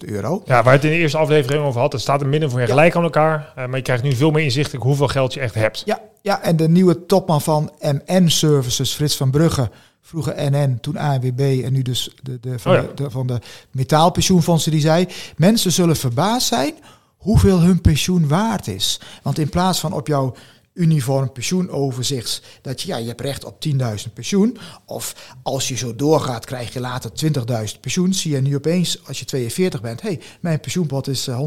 euro. 0.06 0.42
Ja, 0.44 0.62
waar 0.62 0.72
het 0.72 0.84
in 0.84 0.90
de 0.90 0.96
eerste 0.96 1.18
aflevering 1.18 1.64
over 1.64 1.80
had, 1.80 1.92
het 1.92 2.00
staat 2.00 2.20
er 2.20 2.26
min 2.26 2.44
of 2.44 2.54
meer 2.54 2.66
gelijk 2.68 2.96
aan 2.96 3.02
elkaar. 3.02 3.52
eh, 3.56 3.66
maar 3.66 3.76
je 3.76 3.82
krijgt 3.82 4.02
nu 4.02 4.12
veel 4.14 4.30
meer 4.30 4.44
inzicht 4.44 4.72
in 4.72 4.80
hoeveel 4.80 5.08
geld 5.08 5.34
je 5.34 5.40
echt 5.40 5.54
hebt. 5.54 5.82
Ja, 5.84 6.00
ja, 6.22 6.42
en 6.42 6.56
de 6.56 6.68
nieuwe 6.68 7.06
topman 7.06 7.40
van 7.40 7.70
MN 7.80 8.28
Services, 8.28 8.92
Frits 8.92 9.16
van 9.16 9.30
Brugge, 9.30 9.70
Vroeger 10.04 10.34
NN, 10.50 10.78
toen 10.80 10.96
ANWB 10.96 11.60
en 11.64 11.72
nu 11.72 11.82
dus 11.82 12.14
de, 12.22 12.38
de, 12.40 12.58
van, 12.58 12.72
Oh 12.76 12.82
ja. 12.82 12.86
de, 12.94 13.02
de- 13.02 13.10
van 13.10 13.26
de 13.26 13.38
metaalpensioenfondsen 13.70 14.72
die 14.72 14.80
zei... 14.80 15.06
mensen 15.36 15.72
zullen 15.72 15.96
verbaasd 15.96 16.46
zijn 16.48 16.74
hoeveel 17.16 17.60
hun 17.60 17.80
pensioen 17.80 18.28
waard 18.28 18.66
is. 18.66 19.00
Want 19.22 19.38
in 19.38 19.48
plaats 19.48 19.80
van 19.80 19.92
op 19.92 20.06
jouw 20.06 20.34
uniform 20.74 21.32
pensioenoverzicht... 21.32 22.42
dat 22.62 22.82
je, 22.82 22.88
ja, 22.88 22.96
je 22.96 23.06
hebt 23.06 23.20
recht 23.20 23.44
op 23.44 23.64
10.000 23.68 24.12
pensioen... 24.14 24.58
of 24.86 25.34
als 25.42 25.68
je 25.68 25.76
zo 25.76 25.94
doorgaat 25.94 26.44
krijg 26.44 26.72
je 26.72 26.80
later 26.80 27.10
20.000 27.24 27.80
pensioen... 27.80 28.14
zie 28.14 28.32
je 28.32 28.40
nu 28.40 28.56
opeens, 28.56 29.06
als 29.06 29.18
je 29.18 29.24
42 29.24 29.80
bent... 29.80 30.00
hé, 30.00 30.08
hey, 30.08 30.20
mijn 30.40 30.60
pensioenpot 30.60 31.08
is 31.08 31.28
eh, 31.28 31.40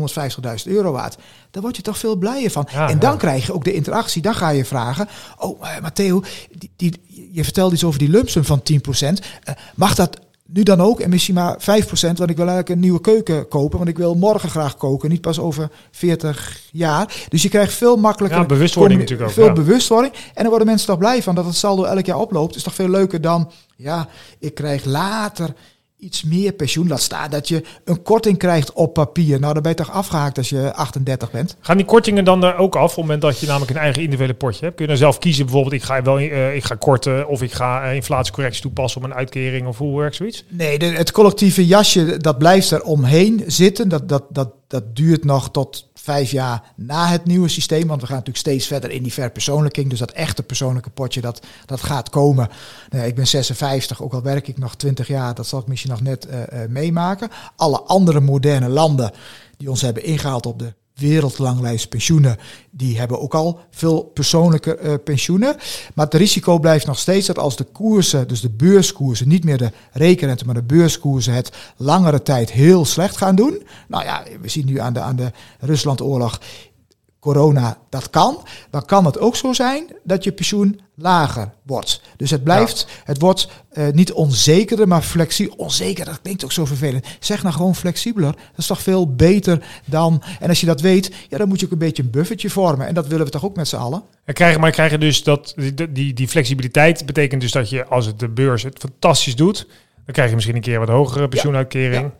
150.000 0.65 0.71
euro 0.71 0.91
waard. 0.91 1.17
Daar 1.51 1.61
word 1.61 1.75
je 1.75 1.81
toch 1.81 1.97
veel 1.97 2.15
blijer 2.15 2.51
van. 2.51 2.67
Ja, 2.71 2.89
en 2.89 2.99
dan 2.99 3.11
ja. 3.11 3.17
krijg 3.17 3.45
je 3.45 3.53
ook 3.53 3.63
de 3.63 3.73
interactie. 3.73 4.21
Dan 4.21 4.35
ga 4.35 4.49
je 4.49 4.65
vragen... 4.65 5.07
oh, 5.37 5.69
eh, 5.69 5.81
Matteo, 5.81 6.23
die, 6.51 6.71
die, 6.75 7.01
je 7.31 7.43
vertelde 7.43 7.73
iets 7.73 7.83
over 7.83 7.99
die 7.99 8.09
lumpsum 8.09 8.43
van 8.43 8.61
10%. 8.71 8.73
Eh, 9.43 9.55
mag 9.75 9.95
dat 9.95 10.19
nu 10.47 10.63
dan 10.63 10.81
ook 10.81 10.99
en 10.99 11.09
misschien 11.09 11.35
maar 11.35 11.57
5%, 11.59 11.63
want 11.99 12.29
ik 12.29 12.37
wil 12.37 12.47
eigenlijk 12.47 12.69
een 12.69 12.79
nieuwe 12.79 13.01
keuken 13.01 13.47
kopen, 13.47 13.77
want 13.77 13.89
ik 13.89 13.97
wil 13.97 14.15
morgen 14.15 14.49
graag 14.49 14.77
koken, 14.77 15.09
niet 15.09 15.21
pas 15.21 15.39
over 15.39 15.69
40 15.91 16.61
jaar. 16.71 17.25
Dus 17.29 17.41
je 17.41 17.49
krijgt 17.49 17.73
veel 17.73 17.97
makkelijker 17.97 18.39
Ja, 18.39 18.45
bewustwording 18.45 18.99
natuurlijk 18.99 19.29
ook, 19.29 19.35
Veel 19.35 19.45
ja. 19.45 19.53
bewustwording. 19.53 20.13
En 20.13 20.41
dan 20.41 20.49
worden 20.49 20.67
mensen 20.67 20.87
toch 20.87 20.97
blij 20.97 21.23
van 21.23 21.35
dat 21.35 21.45
het 21.45 21.55
saldo 21.55 21.83
elk 21.83 22.05
jaar 22.05 22.19
oploopt. 22.19 22.55
Is 22.55 22.63
toch 22.63 22.73
veel 22.73 22.89
leuker 22.89 23.21
dan, 23.21 23.51
ja, 23.75 24.07
ik 24.39 24.53
krijg 24.53 24.85
later 24.85 25.53
iets 25.97 26.23
meer 26.23 26.53
pensioen. 26.53 26.87
Laat 26.87 27.01
staan 27.01 27.29
dat 27.29 27.47
je 27.47 27.63
een 27.83 28.01
korting 28.01 28.37
krijgt 28.37 28.73
op 28.73 28.93
papier. 28.93 29.39
Nou, 29.39 29.53
dan 29.53 29.61
ben 29.61 29.71
je 29.71 29.77
toch 29.77 29.91
afgehaakt 29.91 30.37
als 30.37 30.49
je 30.49 30.73
38 30.73 31.31
bent. 31.31 31.55
Gaan 31.59 31.77
die 31.77 31.85
kortingen 31.85 32.25
dan 32.25 32.43
er 32.43 32.57
ook 32.57 32.75
af 32.75 32.81
op 32.81 32.89
het 32.89 32.97
moment 32.97 33.21
dat 33.21 33.39
je 33.39 33.47
namelijk 33.47 33.71
een 33.71 33.77
eigen 33.77 34.01
individuele 34.01 34.33
potje 34.33 34.63
hebt? 34.63 34.75
Kun 34.75 34.85
je 34.85 34.91
dan 34.91 34.99
zelf 34.99 35.19
kiezen 35.19 35.45
bijvoorbeeld, 35.45 35.73
ik 35.73 35.83
ga, 35.83 36.01
wel, 36.01 36.17
eh, 36.17 36.55
ik 36.55 36.63
ga 36.63 36.75
korten 36.75 37.27
of 37.27 37.41
ik 37.41 37.51
ga 37.51 37.83
eh, 37.83 37.95
inflatiecorrectie 37.95 38.61
toepassen 38.61 39.01
op 39.01 39.07
een 39.07 39.15
uitkering 39.15 39.67
of 39.67 39.77
hoe 39.77 39.99
werkt 39.99 40.15
zoiets? 40.15 40.43
Nee, 40.49 40.79
de, 40.79 40.85
het 40.85 41.11
collectieve 41.11 41.65
jasje, 41.65 42.17
dat 42.17 42.37
blijft 42.37 42.71
er 42.71 42.83
omheen 42.83 43.43
zitten. 43.47 43.89
Dat, 43.89 44.09
dat, 44.09 44.23
dat, 44.29 44.49
dat 44.75 44.95
duurt 44.95 45.23
nog 45.23 45.51
tot 45.51 45.89
vijf 45.93 46.31
jaar 46.31 46.73
na 46.75 47.07
het 47.07 47.25
nieuwe 47.25 47.47
systeem. 47.47 47.87
Want 47.87 48.01
we 48.01 48.07
gaan 48.07 48.15
natuurlijk 48.15 48.45
steeds 48.45 48.67
verder 48.67 48.91
in 48.91 49.03
die 49.03 49.13
verpersoonlijking. 49.13 49.89
Dus 49.89 49.99
dat 49.99 50.11
echte 50.11 50.43
persoonlijke 50.43 50.89
potje, 50.89 51.21
dat, 51.21 51.45
dat 51.65 51.81
gaat 51.81 52.09
komen. 52.09 52.49
Nee, 52.89 53.07
ik 53.07 53.15
ben 53.15 53.27
56, 53.27 54.01
ook 54.01 54.13
al 54.13 54.21
werk 54.21 54.47
ik 54.47 54.57
nog 54.57 54.75
20 54.75 55.07
jaar. 55.07 55.33
Dat 55.33 55.47
zal 55.47 55.59
ik 55.59 55.67
misschien 55.67 55.91
nog 55.91 56.01
net 56.01 56.25
eh, 56.25 56.63
eh, 56.63 56.69
meemaken. 56.69 57.29
Alle 57.55 57.81
andere 57.81 58.19
moderne 58.19 58.69
landen 58.69 59.11
die 59.57 59.69
ons 59.69 59.81
hebben 59.81 60.03
ingehaald 60.03 60.45
op 60.45 60.59
de 60.59 60.73
wereldlanglijst 60.95 61.89
pensioenen, 61.89 62.37
die 62.71 62.99
hebben 62.99 63.21
ook 63.21 63.33
al 63.33 63.59
veel 63.69 64.03
persoonlijke 64.03 64.75
eh, 64.75 64.93
pensioenen. 65.03 65.55
Maar 65.93 66.05
het 66.05 66.13
risico 66.13 66.59
blijft 66.59 66.85
nog 66.85 66.99
steeds 66.99 67.27
dat 67.27 67.37
als 67.37 67.55
de 67.55 67.63
koersen, 67.63 68.27
dus 68.27 68.41
de 68.41 68.49
beurskoersen, 68.49 69.27
niet 69.27 69.43
meer 69.43 69.57
de 69.57 69.71
rekenrente, 69.91 70.45
maar 70.45 70.55
de 70.55 70.63
beurskoersen 70.63 71.33
het 71.33 71.51
langere 71.77 72.21
tijd 72.21 72.51
heel 72.51 72.85
slecht 72.85 73.17
gaan 73.17 73.35
doen. 73.35 73.63
Nou 73.87 74.03
ja, 74.03 74.23
we 74.41 74.49
zien 74.49 74.65
nu 74.65 74.79
aan 74.79 74.93
de, 74.93 74.99
aan 74.99 75.15
de 75.15 75.31
Ruslandoorlog, 75.59 76.39
corona, 77.25 77.77
dat 77.89 78.09
kan. 78.09 78.43
Dan 78.69 78.85
kan 78.85 79.05
het 79.05 79.19
ook 79.19 79.35
zo 79.35 79.53
zijn 79.53 79.85
dat 80.03 80.23
je 80.23 80.31
pensioen 80.31 80.79
lager 80.95 81.51
wordt. 81.63 82.01
Dus 82.17 82.29
het 82.29 82.43
blijft, 82.43 82.87
het 83.03 83.19
wordt 83.19 83.47
eh, 83.69 83.87
niet 83.91 84.11
onzekerder, 84.13 84.87
maar 84.87 85.01
flexibel. 85.01 85.55
Onzeker, 85.55 86.05
dat 86.05 86.21
klinkt 86.21 86.43
ook 86.43 86.51
zo 86.51 86.65
vervelend. 86.65 87.05
Zeg 87.19 87.43
nou 87.43 87.55
gewoon 87.55 87.75
flexibeler. 87.75 88.31
Dat 88.31 88.57
is 88.57 88.67
toch 88.67 88.81
veel 88.81 89.15
beter 89.15 89.65
dan... 89.85 90.23
En 90.39 90.49
als 90.49 90.59
je 90.59 90.65
dat 90.65 90.81
weet, 90.81 91.11
ja, 91.29 91.37
dan 91.37 91.47
moet 91.47 91.59
je 91.59 91.65
ook 91.65 91.71
een 91.71 91.77
beetje 91.77 92.03
een 92.03 92.09
buffertje 92.09 92.49
vormen. 92.49 92.87
En 92.87 92.93
dat 92.93 93.07
willen 93.07 93.25
we 93.25 93.31
toch 93.31 93.45
ook 93.45 93.55
met 93.55 93.67
z'n 93.67 93.75
allen? 93.75 94.03
En 94.25 94.33
krijgen, 94.33 94.59
maar 94.59 94.71
krijgen 94.71 94.99
dus 94.99 95.23
dat, 95.23 95.53
die, 95.55 95.91
die, 95.91 96.13
die 96.13 96.27
flexibiliteit 96.27 97.05
betekent 97.05 97.41
dus 97.41 97.51
dat 97.51 97.69
je 97.69 97.85
als 97.85 98.05
het 98.05 98.19
de 98.19 98.29
beurs 98.29 98.63
het 98.63 98.79
fantastisch 98.79 99.35
doet, 99.35 99.67
dan 100.05 100.13
krijg 100.13 100.29
je 100.29 100.35
misschien 100.35 100.55
een 100.55 100.61
keer 100.61 100.79
wat 100.79 100.89
hogere 100.89 101.27
pensioenuitkering. 101.27 102.11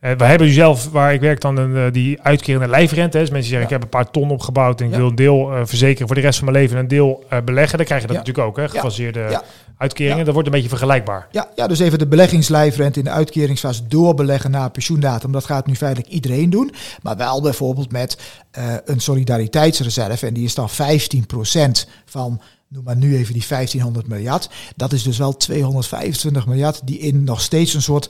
Eh, 0.00 0.12
we 0.16 0.24
hebben 0.24 0.46
nu 0.46 0.52
zelf, 0.52 0.88
waar 0.90 1.14
ik 1.14 1.20
werk, 1.20 1.40
dan 1.40 1.56
een, 1.56 1.76
eh, 1.86 1.92
die 1.92 2.22
uitkerende 2.22 2.68
lijfrente. 2.68 3.18
Dus 3.18 3.30
mensen 3.30 3.50
zeggen, 3.50 3.68
Ja. 3.68 3.74
ik 3.76 3.82
heb 3.82 3.82
een 3.82 3.88
paar 4.02 4.10
ton 4.10 4.30
opgebouwd 4.30 4.80
en 4.80 4.86
ik 4.86 4.92
Ja. 4.92 4.98
wil 4.98 5.08
een 5.08 5.14
deel 5.14 5.52
eh, 5.52 5.60
verzekeren 5.64 6.06
voor 6.06 6.16
de 6.16 6.22
rest 6.22 6.38
van 6.38 6.48
mijn 6.50 6.62
leven 6.62 6.76
en 6.76 6.82
een 6.82 6.88
deel 6.88 7.24
beleggen. 7.44 7.76
Dan 7.76 7.86
krijg 7.86 8.00
je 8.00 8.06
dat 8.06 8.16
Ja. 8.16 8.22
natuurlijk 8.22 8.46
ook, 8.48 8.56
hè, 8.56 8.68
gefaseerde 8.68 9.42
uitkeringen. 9.76 10.24
Dat 10.24 10.32
wordt 10.34 10.48
een 10.48 10.54
beetje 10.54 10.68
vergelijkbaar. 10.68 11.28
Ja, 11.30 11.48
ja, 11.54 11.66
dus 11.66 11.78
even 11.78 11.98
de 11.98 12.06
beleggingslijfrente 12.06 12.98
in 12.98 13.04
de 13.04 13.10
uitkeringsfase 13.10 13.86
doorbeleggen 13.86 14.50
naar 14.50 14.70
pensioendatum. 14.70 15.32
Dat 15.32 15.44
gaat 15.44 15.66
nu 15.66 15.74
feitelijk 15.74 16.08
iedereen 16.12 16.50
doen. 16.50 16.74
Maar 17.02 17.16
wel 17.16 17.42
bijvoorbeeld 17.42 17.92
met 17.92 18.18
een 18.84 19.00
solidariteitsreserve. 19.00 20.26
En 20.26 20.34
die 20.34 20.44
is 20.44 20.54
dan 20.54 20.68
15% 20.70 21.88
van, 22.04 22.40
noem 22.68 22.84
maar 22.84 22.96
nu 22.96 23.16
even 23.16 23.32
die 23.32 23.44
1500 23.48 24.08
miljard. 24.08 24.48
Dat 24.76 24.92
is 24.92 25.02
dus 25.02 25.18
wel 25.18 25.36
225 25.36 26.46
miljard 26.46 26.80
die 26.86 26.98
in 26.98 27.24
nog 27.24 27.40
steeds 27.40 27.74
een 27.74 27.82
soort 27.82 28.08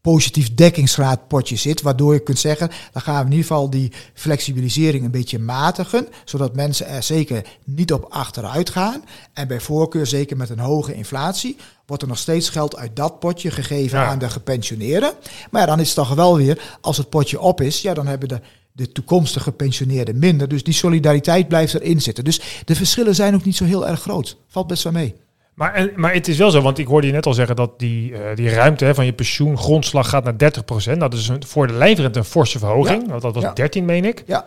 positief 0.00 0.54
dekkingsgraadpotje 0.54 1.56
zit. 1.56 1.82
Waardoor 1.82 2.12
je 2.12 2.20
kunt 2.22 2.38
zeggen, 2.38 2.70
dan 2.92 3.02
gaan 3.02 3.14
we 3.18 3.24
in 3.24 3.30
ieder 3.30 3.46
geval 3.46 3.70
die 3.70 3.92
flexibilisering 4.14 5.04
een 5.04 5.10
beetje 5.10 5.38
matigen. 5.38 6.08
Zodat 6.24 6.54
mensen 6.54 6.86
er 6.88 7.02
zeker 7.02 7.46
niet 7.64 7.92
op 7.92 8.06
achteruit 8.08 8.70
gaan. 8.70 9.04
En 9.32 9.48
bij 9.48 9.60
voorkeur, 9.60 10.06
zeker 10.06 10.36
met 10.36 10.50
een 10.50 10.58
hoge 10.58 10.94
inflatie, 10.94 11.56
wordt 11.86 12.02
er 12.02 12.08
nog 12.08 12.18
steeds 12.18 12.48
geld 12.48 12.76
uit 12.76 12.96
dat 12.96 13.18
potje 13.18 13.50
gegeven 13.50 13.98
Ja. 13.98 14.06
aan 14.06 14.18
de 14.18 14.30
gepensioneerden. 14.30 15.12
Maar 15.50 15.60
ja, 15.60 15.66
dan 15.66 15.80
is 15.80 15.86
het 15.86 15.96
toch 15.96 16.14
wel 16.14 16.36
weer, 16.36 16.76
als 16.80 16.96
het 16.96 17.08
potje 17.08 17.40
op 17.40 17.60
is, 17.60 17.82
ja, 17.82 17.94
dan 17.94 18.06
hebben 18.06 18.28
de, 18.28 18.40
de 18.72 18.92
toekomstige 18.92 19.44
gepensioneerden 19.44 20.18
minder. 20.18 20.48
Dus 20.48 20.64
die 20.64 20.74
solidariteit 20.74 21.48
blijft 21.48 21.74
erin 21.74 22.00
zitten. 22.02 22.24
Dus 22.24 22.40
de 22.64 22.74
verschillen 22.74 23.14
zijn 23.14 23.34
ook 23.34 23.44
niet 23.44 23.56
zo 23.56 23.64
heel 23.64 23.86
erg 23.88 24.00
groot. 24.00 24.36
Valt 24.48 24.66
best 24.66 24.82
wel 24.82 24.92
mee. 24.92 25.14
Maar, 25.54 25.74
en, 25.74 25.92
maar 25.96 26.12
het 26.12 26.28
is 26.28 26.36
wel 26.38 26.50
zo, 26.50 26.60
want 26.60 26.78
ik 26.78 26.86
hoorde 26.86 27.06
je 27.06 27.12
net 27.12 27.26
al 27.26 27.34
zeggen 27.34 27.56
dat 27.56 27.78
die, 27.78 28.14
eh, 28.14 28.36
die 28.36 28.48
ruimte 28.50 28.84
hè, 28.84 28.94
van 28.94 29.04
je 29.04 29.12
pensioengrondslag 29.12 30.08
gaat 30.08 30.24
naar 30.24 30.36
30%. 30.36 30.98
Nou, 30.98 31.10
dat 31.10 31.18
is 31.20 31.28
een, 31.28 31.44
voor 31.46 31.66
de 31.66 31.72
lijfrente 31.72 32.18
een 32.18 32.24
forse 32.24 32.58
verhoging. 32.58 33.02
Ja. 33.02 33.08
Want 33.10 33.22
dat 33.22 33.34
was 33.34 33.42
Ja. 33.42 33.52
13, 33.52 33.84
meen 33.84 34.04
ik. 34.04 34.22
Ja, 34.26 34.46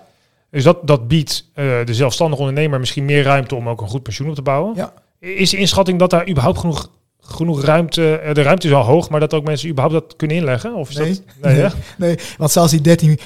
Dus 0.50 0.64
dat, 0.64 0.88
dat 0.88 1.08
biedt 1.08 1.46
eh, 1.54 1.66
de 1.86 1.94
zelfstandige 1.94 2.42
ondernemer 2.42 2.80
misschien 2.80 3.06
meer 3.06 3.24
ruimte 3.24 3.56
om 3.56 3.70
ook 3.70 3.82
een 3.82 3.88
goed 3.88 4.04
pensioen 4.04 4.30
op 4.30 4.36
te 4.36 4.42
bouwen. 4.42 4.76
ja. 4.76 4.94
Is 5.20 5.50
de 5.50 5.58
inschatting 5.58 6.00
dat 6.00 6.10
daar 6.10 6.30
überhaupt 6.30 6.58
genoeg, 6.60 6.90
genoeg 7.26 7.64
ruimte... 7.64 8.16
eh, 8.18 8.34
de 8.34 8.42
ruimte 8.42 8.68
is 8.68 8.74
al 8.74 8.84
hoog, 8.84 9.10
maar 9.10 9.20
dat 9.20 9.34
ook 9.34 9.44
mensen 9.44 9.70
überhaupt 9.70 10.00
dat 10.08 10.16
kunnen 10.16 10.38
inleggen? 10.38 10.76
Of 10.76 10.90
is 10.90 10.96
Nee. 10.96 11.10
dat, 11.10 11.52
nee, 11.52 11.62
hè? 11.62 11.68
Nee, 11.98 12.18
want 12.38 12.52
zelfs 12.52 12.72
die 12.72 13.18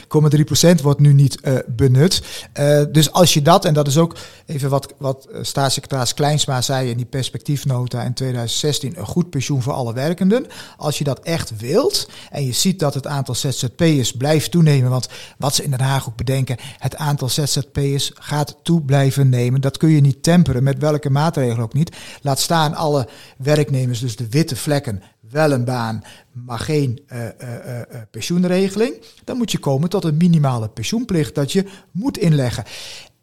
13,3% 0.77 0.81
wordt 0.81 0.99
nu 0.99 1.13
niet 1.13 1.41
eh, 1.41 1.53
benut. 1.67 2.21
Eh, 2.53 2.81
dus 2.91 3.11
als 3.11 3.33
je 3.33 3.41
dat, 3.41 3.65
en 3.65 3.73
dat 3.73 3.87
is 3.87 3.97
ook 3.97 4.15
even 4.45 4.69
wat, 4.69 4.93
wat 4.97 5.27
staatssecretaris 5.41 6.13
Kleinsma 6.13 6.61
zei 6.61 6.89
in 6.89 6.97
die 6.97 7.05
perspectiefnota 7.05 8.03
in 8.03 8.13
2016, 8.13 8.93
een 8.97 9.05
goed 9.05 9.29
pensioen 9.29 9.61
voor 9.61 9.73
alle 9.73 9.93
werkenden. 9.93 10.45
Als 10.77 10.97
je 10.97 11.03
dat 11.03 11.19
echt 11.19 11.57
wilt 11.57 12.09
en 12.31 12.45
je 12.45 12.51
ziet 12.53 12.79
dat 12.79 12.93
het 12.93 13.07
aantal 13.07 13.35
ZZP'ers 13.35 14.11
blijft 14.11 14.51
toenemen, 14.51 14.89
want 14.89 15.07
wat 15.37 15.55
ze 15.55 15.63
in 15.63 15.69
Den 15.69 15.81
Haag 15.81 16.07
ook 16.07 16.15
bedenken, 16.17 16.57
het 16.77 16.95
aantal 16.95 17.29
ZZP'ers 17.29 18.11
gaat 18.15 18.55
toe 18.63 18.81
blijven 18.81 19.29
nemen. 19.29 19.61
Dat 19.61 19.77
kun 19.77 19.89
je 19.89 20.01
niet 20.01 20.23
temperen, 20.23 20.63
met 20.63 20.79
welke 20.79 21.09
maatregelen 21.09 21.63
ook 21.63 21.73
niet. 21.73 21.95
Laat 22.21 22.39
staan 22.39 22.75
alle 22.75 23.07
werknemers, 23.37 23.85
dus 23.87 24.15
de 24.15 24.29
witte 24.29 24.55
vlekken, 24.55 25.01
wel 25.29 25.51
een 25.51 25.65
baan, 25.65 26.03
maar 26.31 26.59
geen 26.59 27.01
eh, 27.07 27.27
eh, 27.27 27.81
eh, 27.81 28.01
pensioenregeling. 28.11 29.01
Dan 29.23 29.37
moet 29.37 29.51
je 29.51 29.57
komen 29.57 29.89
tot 29.89 30.03
een 30.03 30.17
minimale 30.17 30.69
pensioenplicht 30.69 31.35
dat 31.35 31.51
je 31.51 31.65
moet 31.91 32.17
inleggen. 32.17 32.63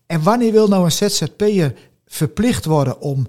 En 0.06 0.22
wanneer 0.22 0.52
wil 0.52 0.68
nou 0.68 0.84
een 0.84 0.92
ZZP'er 0.92 1.74
verplicht 2.06 2.64
worden 2.64 3.00
om 3.00 3.26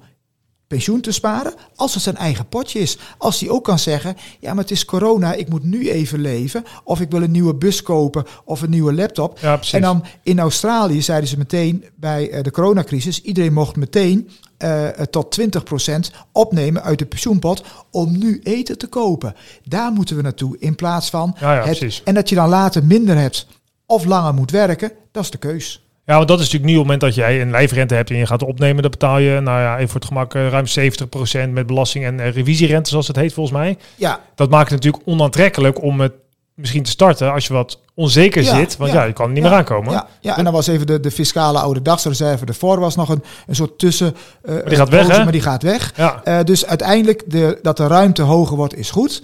pensioen 0.67 1.01
te 1.01 1.11
sparen 1.11 1.53
als 1.75 1.93
het 1.93 2.03
zijn 2.03 2.15
eigen 2.15 2.47
potje 2.47 2.79
is. 2.79 2.97
Als 3.17 3.39
hij 3.39 3.49
ook 3.49 3.63
kan 3.63 3.79
zeggen, 3.79 4.15
ja 4.39 4.53
maar 4.53 4.63
het 4.63 4.71
is 4.71 4.85
corona, 4.85 5.33
ik 5.33 5.49
moet 5.49 5.63
nu 5.63 5.89
even 5.89 6.19
leven. 6.19 6.63
Of 6.83 7.01
ik 7.01 7.11
wil 7.11 7.21
een 7.21 7.31
nieuwe 7.31 7.55
bus 7.55 7.81
kopen 7.81 8.25
of 8.45 8.61
een 8.61 8.69
nieuwe 8.69 8.93
laptop. 8.93 9.39
Ja. 9.39 9.59
En 9.71 9.81
dan 9.81 10.05
in 10.23 10.39
Australië 10.39 11.01
zeiden 11.01 11.29
ze 11.29 11.37
meteen 11.37 11.85
bij 11.95 12.29
eh, 12.29 12.43
de 12.43 12.51
coronacrisis, 12.51 13.21
iedereen 13.21 13.53
mocht 13.53 13.75
meteen 13.75 14.29
eh, 14.57 14.87
tot 14.87 15.39
20% 15.41 16.15
opnemen 16.31 16.83
uit 16.83 16.99
de 16.99 17.05
pensioenpot 17.05 17.63
om 17.91 18.17
nu 18.17 18.39
eten 18.43 18.77
te 18.77 18.87
kopen. 18.87 19.35
Daar 19.63 19.91
moeten 19.91 20.15
we 20.15 20.21
naartoe 20.21 20.55
in 20.59 20.75
plaats 20.75 21.09
van 21.09 21.35
Ja, 21.39 21.53
ja, 21.53 21.65
het, 21.65 22.01
en 22.03 22.13
dat 22.13 22.29
je 22.29 22.35
dan 22.35 22.49
later 22.49 22.83
minder 22.83 23.17
hebt 23.17 23.47
of 23.85 24.05
langer 24.05 24.33
moet 24.33 24.51
werken, 24.51 24.91
dat 25.11 25.23
is 25.23 25.31
de 25.31 25.37
keus. 25.37 25.84
Ja, 26.05 26.15
want 26.15 26.27
dat 26.27 26.39
is 26.39 26.45
natuurlijk 26.45 26.71
nu 26.71 26.77
op 26.77 26.87
het 26.87 26.91
moment 26.91 27.15
dat 27.15 27.25
jij 27.25 27.41
een 27.41 27.51
lijfrente 27.51 27.95
hebt 27.95 28.09
en 28.09 28.15
je 28.15 28.25
gaat 28.25 28.43
opnemen, 28.43 28.81
dan 28.81 28.91
betaal 28.91 29.17
je, 29.17 29.39
nou 29.39 29.59
ja, 29.61 29.75
even 29.75 29.89
voor 29.89 29.99
het 29.99 30.07
gemak, 30.09 30.35
eh, 30.35 30.47
ruim 30.49 30.65
70% 30.67 31.51
met 31.53 31.67
belasting 31.67 32.05
en 32.05 32.19
eh, 32.19 32.31
revisierente, 32.33 32.89
zoals 32.89 33.07
het 33.07 33.15
heet 33.15 33.33
volgens 33.33 33.57
mij. 33.57 33.77
Ja, 33.95 34.19
Dat 34.35 34.49
maakt 34.49 34.69
het 34.71 34.83
natuurlijk 34.83 35.07
onaantrekkelijk 35.07 35.81
om 35.81 35.99
het 35.99 36.11
misschien 36.53 36.83
te 36.83 36.89
starten 36.89 37.31
als 37.33 37.47
je 37.47 37.53
wat 37.53 37.79
onzeker 37.95 38.43
Ja, 38.43 38.55
zit, 38.55 38.77
want 38.77 38.91
ja, 38.91 38.99
ja, 38.99 39.05
je 39.05 39.13
kan 39.13 39.25
er 39.25 39.31
niet 39.33 39.43
ja, 39.43 39.49
meer 39.49 39.57
aankomen. 39.57 39.91
Ja, 39.91 40.07
ja, 40.21 40.37
en 40.37 40.43
dan 40.43 40.53
was 40.53 40.67
even 40.67 40.87
de, 40.87 40.99
de 40.99 41.11
fiscale 41.11 41.59
oude 41.59 41.81
dagsreserve 41.81 42.45
ervoor 42.45 42.79
was 42.79 42.95
nog 42.95 43.09
een, 43.09 43.23
een 43.47 43.55
soort 43.55 43.79
tussen. 43.79 44.15
eh, 44.41 44.55
die 44.65 44.77
gaat 44.77 44.89
weg, 44.89 45.07
hè? 45.07 45.23
Maar 45.23 45.31
die 45.31 45.41
gaat 45.41 45.63
weg. 45.63 45.93
Ja. 45.95 46.21
Eh, 46.23 46.39
dus 46.43 46.65
uiteindelijk 46.65 47.23
de, 47.27 47.59
dat 47.61 47.77
de 47.77 47.87
ruimte 47.87 48.21
hoger 48.21 48.55
wordt 48.57 48.75
is 48.77 48.91
goed. 48.91 49.21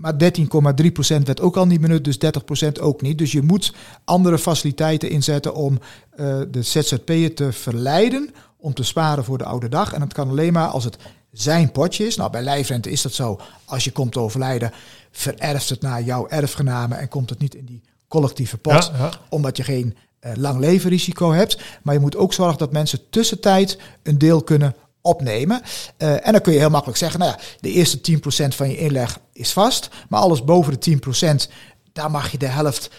Maar 0.00 0.14
13,3% 1.18 1.22
werd 1.24 1.40
ook 1.40 1.56
al 1.56 1.66
niet 1.66 1.80
benut, 1.80 2.04
dus 2.04 2.18
30% 2.66 2.80
ook 2.80 3.02
niet. 3.02 3.18
Dus 3.18 3.32
je 3.32 3.42
moet 3.42 3.74
andere 4.04 4.38
faciliteiten 4.38 5.10
inzetten 5.10 5.54
om 5.54 5.78
eh, 6.10 6.40
de 6.50 6.62
ZZP'er 6.62 7.34
te 7.34 7.52
verleiden 7.52 8.30
om 8.56 8.74
te 8.74 8.82
sparen 8.82 9.24
voor 9.24 9.38
de 9.38 9.44
oude 9.44 9.68
dag. 9.68 9.92
En 9.92 10.00
dat 10.00 10.12
kan 10.12 10.28
alleen 10.28 10.52
maar 10.52 10.68
als 10.68 10.84
het 10.84 10.96
zijn 11.32 11.72
potje 11.72 12.06
is. 12.06 12.16
Nou, 12.16 12.30
bij 12.30 12.42
lijfrente 12.42 12.90
is 12.90 13.02
dat 13.02 13.12
zo. 13.12 13.40
Als 13.64 13.84
je 13.84 13.92
komt 13.92 14.12
te 14.12 14.20
overlijden, 14.20 14.72
vererft 15.10 15.68
het 15.68 15.80
naar 15.80 16.02
jouw 16.02 16.28
erfgenamen 16.28 16.98
en 16.98 17.08
komt 17.08 17.30
het 17.30 17.38
niet 17.38 17.54
in 17.54 17.64
die 17.64 17.82
collectieve 18.08 18.58
pot, 18.58 18.90
Ja, 18.92 18.98
ja. 18.98 19.10
omdat 19.28 19.56
je 19.56 19.62
geen 19.62 19.96
eh, 20.20 20.32
lang 20.36 20.60
levenrisico 20.60 21.32
hebt. 21.32 21.58
Maar 21.82 21.94
je 21.94 22.00
moet 22.00 22.16
ook 22.16 22.32
zorgen 22.32 22.58
dat 22.58 22.72
mensen 22.72 23.10
tussentijd 23.10 23.78
een 24.02 24.18
deel 24.18 24.42
kunnen 24.42 24.74
opnemen. 25.02 25.62
Eh, 25.96 26.26
en 26.26 26.32
dan 26.32 26.40
kun 26.40 26.52
je 26.52 26.58
heel 26.58 26.70
makkelijk 26.70 26.98
zeggen, 26.98 27.20
nou 27.20 27.32
ja, 27.32 27.38
de 27.60 27.70
eerste 27.70 28.00
10% 28.00 28.54
van 28.54 28.70
je 28.70 28.78
inleg 28.78 29.18
is 29.32 29.52
vast, 29.52 29.88
maar 30.08 30.20
alles 30.20 30.44
boven 30.44 30.72
de 30.72 30.78
10%, 30.78 31.48
daar 31.92 32.10
mag 32.10 32.30
je 32.30 32.38
de 32.38 32.46
helft 32.46 32.90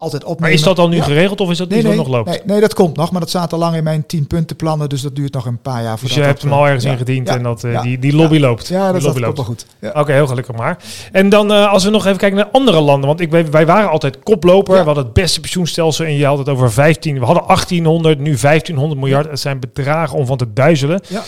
altijd 0.00 0.22
opnemen. 0.24 0.42
Maar 0.42 0.52
is 0.52 0.62
dat 0.62 0.76
dan 0.76 0.90
nu 0.90 0.96
Ja. 0.96 1.02
geregeld 1.02 1.40
of 1.40 1.50
is 1.50 1.58
dat 1.58 1.68
Nee, 1.68 1.82
wat 1.82 1.94
nog 1.94 2.08
loopt? 2.08 2.28
nee, 2.28 2.40
nee, 2.44 2.60
dat 2.60 2.74
komt 2.74 2.96
nog, 2.96 3.10
maar 3.10 3.20
dat 3.20 3.28
staat 3.28 3.52
al 3.52 3.58
lang 3.58 3.76
in 3.76 3.84
mijn 3.84 4.06
10 4.06 4.26
punten 4.26 4.56
plannen, 4.56 4.88
dus 4.88 5.02
dat 5.02 5.16
duurt 5.16 5.32
nog 5.32 5.46
een 5.46 5.58
paar 5.58 5.82
jaar. 5.82 5.98
dus 6.00 6.14
je 6.14 6.20
hebt 6.20 6.42
hem 6.42 6.52
al 6.52 6.58
eh, 6.60 6.64
ergens 6.66 6.84
ja, 6.84 6.90
ingediend 6.92 7.28
ja, 7.28 7.34
en 7.36 7.42
dat, 7.42 7.64
eh, 7.64 7.82
die, 7.82 7.98
die 7.98 8.14
lobby 8.14 8.38
loopt. 8.38 8.68
Ja, 8.68 8.92
Die 8.92 8.92
dat, 8.92 8.92
dat 8.92 9.02
lobby 9.02 9.20
komt 9.22 9.36
loopt. 9.36 9.36
wel 9.36 9.46
goed. 9.46 9.66
Ja. 9.94 10.00
Oké, 10.00 10.12
heel 10.12 10.26
gelukkig 10.26 10.56
maar. 10.56 10.76
En 11.12 11.28
dan 11.28 11.52
eh, 11.52 11.72
als 11.72 11.84
we 11.84 11.90
nog 11.90 12.06
even 12.06 12.18
kijken 12.18 12.38
naar 12.38 12.48
andere 12.52 12.80
landen. 12.80 13.08
Want 13.08 13.20
ik, 13.20 13.30
weet- 13.30 13.50
wij 13.50 13.66
waren 13.66 13.90
altijd 13.90 14.18
koploper. 14.22 14.78
We 14.78 14.84
hadden 14.84 15.04
het 15.04 15.12
beste 15.12 15.40
pensioenstelsel. 15.40 16.04
En 16.04 16.16
je 16.16 16.26
had 16.26 16.38
het 16.38 16.48
over 16.48 16.72
15. 16.72 17.18
We 17.18 17.24
hadden 17.24 17.44
1800, 17.46 18.18
nu 18.18 18.36
1500 18.36 19.00
miljard. 19.00 19.30
Het 19.30 19.40
zijn 19.40 19.60
bedragen 19.60 20.18
om 20.18 20.26
van 20.26 20.36
te 20.36 20.52
duizelen. 20.52 21.00
Ja. 21.08 21.22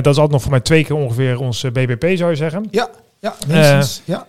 Dat 0.00 0.06
is 0.12 0.20
altijd 0.20 0.30
nog 0.30 0.42
voor 0.42 0.50
mij 0.50 0.60
twee 0.60 0.84
keer 0.84 0.96
ongeveer 0.96 1.40
ons 1.40 1.64
BBP 1.72 2.16
zou 2.16 2.30
je 2.30 2.36
zeggen. 2.36 2.66
Ja, 2.70 2.88
ja, 3.20 3.34
minstens. 3.48 4.02
ja. 4.04 4.26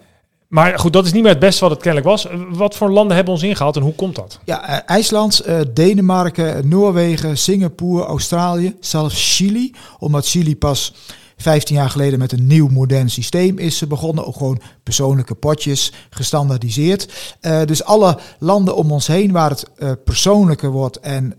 Maar 0.54 0.80
goed, 0.80 0.94
dat 0.94 1.06
is 1.06 1.14
niet 1.14 1.22
meer 1.22 1.32
het 1.32 1.40
beste 1.40 1.62
wat 1.62 1.70
het 1.70 1.82
kennelijk 1.82 2.10
was. 2.10 2.28
Wat 2.50 2.76
voor 2.76 2.92
landen 2.92 3.16
hebben 3.16 3.34
ons 3.34 3.44
ingehaald 3.44 3.76
en 3.76 3.82
hoe 3.82 3.96
komt 3.96 4.16
dat? 4.16 4.40
Ja, 4.46 4.68
eh, 4.68 4.96
IJsland, 4.96 5.40
eh, 5.40 5.60
Denemarken, 5.74 6.68
Noorwegen, 6.68 7.38
Singapore, 7.38 8.06
Australië, 8.06 8.76
zelfs 8.80 9.36
Chili. 9.36 9.74
Omdat 10.00 10.28
Chili 10.28 10.58
pas 10.58 10.94
15 11.38 11.76
jaar 11.76 11.90
geleden 11.90 12.20
met 12.20 12.32
een 12.32 12.48
nieuw 12.48 12.68
modern 12.68 13.10
systeem 13.10 13.58
is 13.58 13.88
begonnen. 13.88 14.26
Ook 14.26 14.36
gewoon 14.36 14.62
persoonlijke 14.84 15.36
potjes, 15.36 15.92
gestandaardiseerd. 16.10 17.36
Eh, 17.40 17.64
dus 17.66 17.84
alle 17.84 18.18
landen 18.40 18.76
om 18.76 18.92
ons 18.92 19.08
heen 19.08 19.32
waar 19.32 19.50
het 19.50 20.04
persoonlijker 20.04 20.72
wordt 20.72 21.00
en 21.00 21.36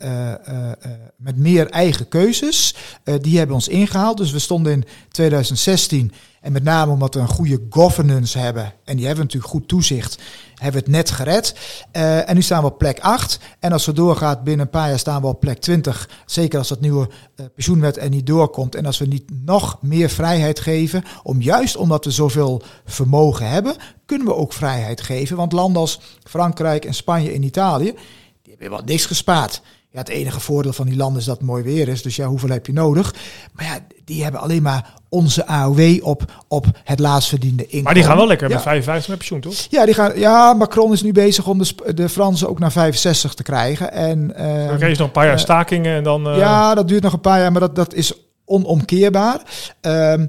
met 1.16 1.37
meer 1.37 1.70
eigen 1.70 2.09
keuzes, 2.09 2.74
die 3.20 3.38
hebben 3.38 3.57
ons 3.57 3.68
ingehaald. 3.68 4.16
Dus 4.16 4.31
we 4.31 4.38
stonden 4.38 4.72
in 4.72 4.85
2016 5.11 6.12
en 6.44 6.52
met 6.52 6.62
name 6.62 6.92
omdat 6.92 7.14
we 7.14 7.20
een 7.20 7.28
goede 7.28 7.61
governance 7.70 8.38
hebben, 8.38 8.72
en 8.85 8.96
die 8.96 9.07
hebben 9.07 9.24
natuurlijk 9.24 9.52
goed 9.52 9.68
toezicht, 9.68 10.22
hebben 10.54 10.80
we 10.80 10.87
het 10.87 10.96
net 10.96 11.11
gered. 11.11 11.54
Eh, 11.90 12.28
en 12.28 12.35
nu 12.35 12.42
staan 12.42 12.61
we 12.61 12.66
op 12.66 12.78
plek 12.78 13.00
8. 13.00 13.38
En 13.59 13.72
als 13.72 13.87
het 13.87 13.96
doorgaat, 13.96 14.44
binnen 14.44 14.66
een 14.66 14.72
paar 14.72 14.88
jaar 14.88 14.98
staan 14.98 15.20
we 15.20 15.26
op 15.26 15.40
plek 15.40 15.59
20. 15.59 16.09
Zeker 16.26 16.59
als 16.59 16.68
dat 16.68 16.80
nieuwe 16.80 17.09
eh, 17.37 17.46
pensioenwet 17.54 17.96
er 17.96 18.09
niet 18.09 18.26
doorkomt. 18.26 18.74
En 18.74 18.87
als 18.87 18.98
we 18.98 19.07
niet 19.07 19.30
nog 19.44 19.78
meer 19.80 20.09
vrijheid 20.09 20.61
geven, 20.61 21.04
om 21.22 21.42
juist 21.42 21.76
omdat 21.76 22.04
we 22.04 22.11
zoveel 22.11 22.62
vermogen 22.85 23.48
hebben, 23.48 23.74
kunnen 24.07 24.26
we 24.26 24.35
ook 24.35 24.52
vrijheid 24.52 25.00
geven. 25.00 25.37
Want 25.37 25.52
landen 25.52 25.80
als 25.80 26.00
Frankrijk 26.24 26.85
en 26.85 26.94
Spanje 26.94 27.33
en 27.33 27.42
Italië, 27.42 27.94
die 28.42 28.52
hebben 28.59 28.70
wel 28.70 28.83
niks 28.85 29.07
gespaard. 29.07 29.62
Ja, 29.94 30.00
het 30.00 30.09
enige 30.09 30.40
voordeel 30.40 30.72
van 30.72 30.87
die 30.87 30.96
landen 30.96 31.20
is 31.20 31.24
dat 31.26 31.37
het 31.37 31.46
mooi 31.46 31.62
weer 31.62 31.88
is. 31.88 32.02
Dus 32.02 32.16
ja, 32.16 32.26
hoeveel 32.26 32.48
heb 32.48 32.66
je 32.66 32.72
nodig? 32.72 33.14
Maar 33.52 33.64
ja, 33.64 33.78
die 34.04 34.22
hebben 34.22 34.40
alleen 34.40 34.62
maar 34.62 34.94
onze 35.09 35.46
AOW 35.46 35.98
op, 36.02 36.42
op 36.48 36.66
het 36.85 36.98
laatst 36.98 37.28
verdiende 37.28 37.62
inkomen. 37.62 37.85
Maar 37.85 37.94
die 37.94 38.02
gaan 38.02 38.16
wel 38.16 38.26
lekker 38.26 38.48
Ja. 38.48 38.54
met 38.54 38.62
55 38.62 39.09
met 39.09 39.18
pensioen, 39.18 39.40
toch? 39.40 39.54
Ja, 39.70 39.85
die 39.85 39.94
gaan, 39.94 40.18
ja, 40.18 40.52
Macron 40.52 40.92
is 40.92 41.02
nu 41.02 41.12
bezig 41.12 41.46
om 41.46 41.59
de, 41.59 41.94
de 41.94 42.09
Fransen 42.09 42.48
ook 42.48 42.59
naar 42.59 42.72
65 42.72 43.35
te 43.35 43.42
krijgen. 43.42 43.92
En, 43.92 44.37
eh, 44.37 44.66
Dan 44.68 44.76
krijg 44.76 44.92
je 44.92 44.98
nog 44.98 45.07
een 45.07 45.11
paar 45.12 45.24
jaar 45.26 45.35
eh, 45.35 45.40
stakingen 45.40 45.96
en 45.96 46.04
dan... 46.04 46.28
eh, 46.28 46.37
ja, 46.38 46.74
dat 46.74 46.88
duurt 46.88 47.02
nog 47.02 47.12
een 47.12 47.20
paar 47.20 47.38
jaar, 47.40 47.52
maar 47.52 47.61
dat, 47.61 47.76
dat 47.76 47.94
is 47.94 48.12
onomkeerbaar. 48.44 49.40
Ehm, 49.80 50.26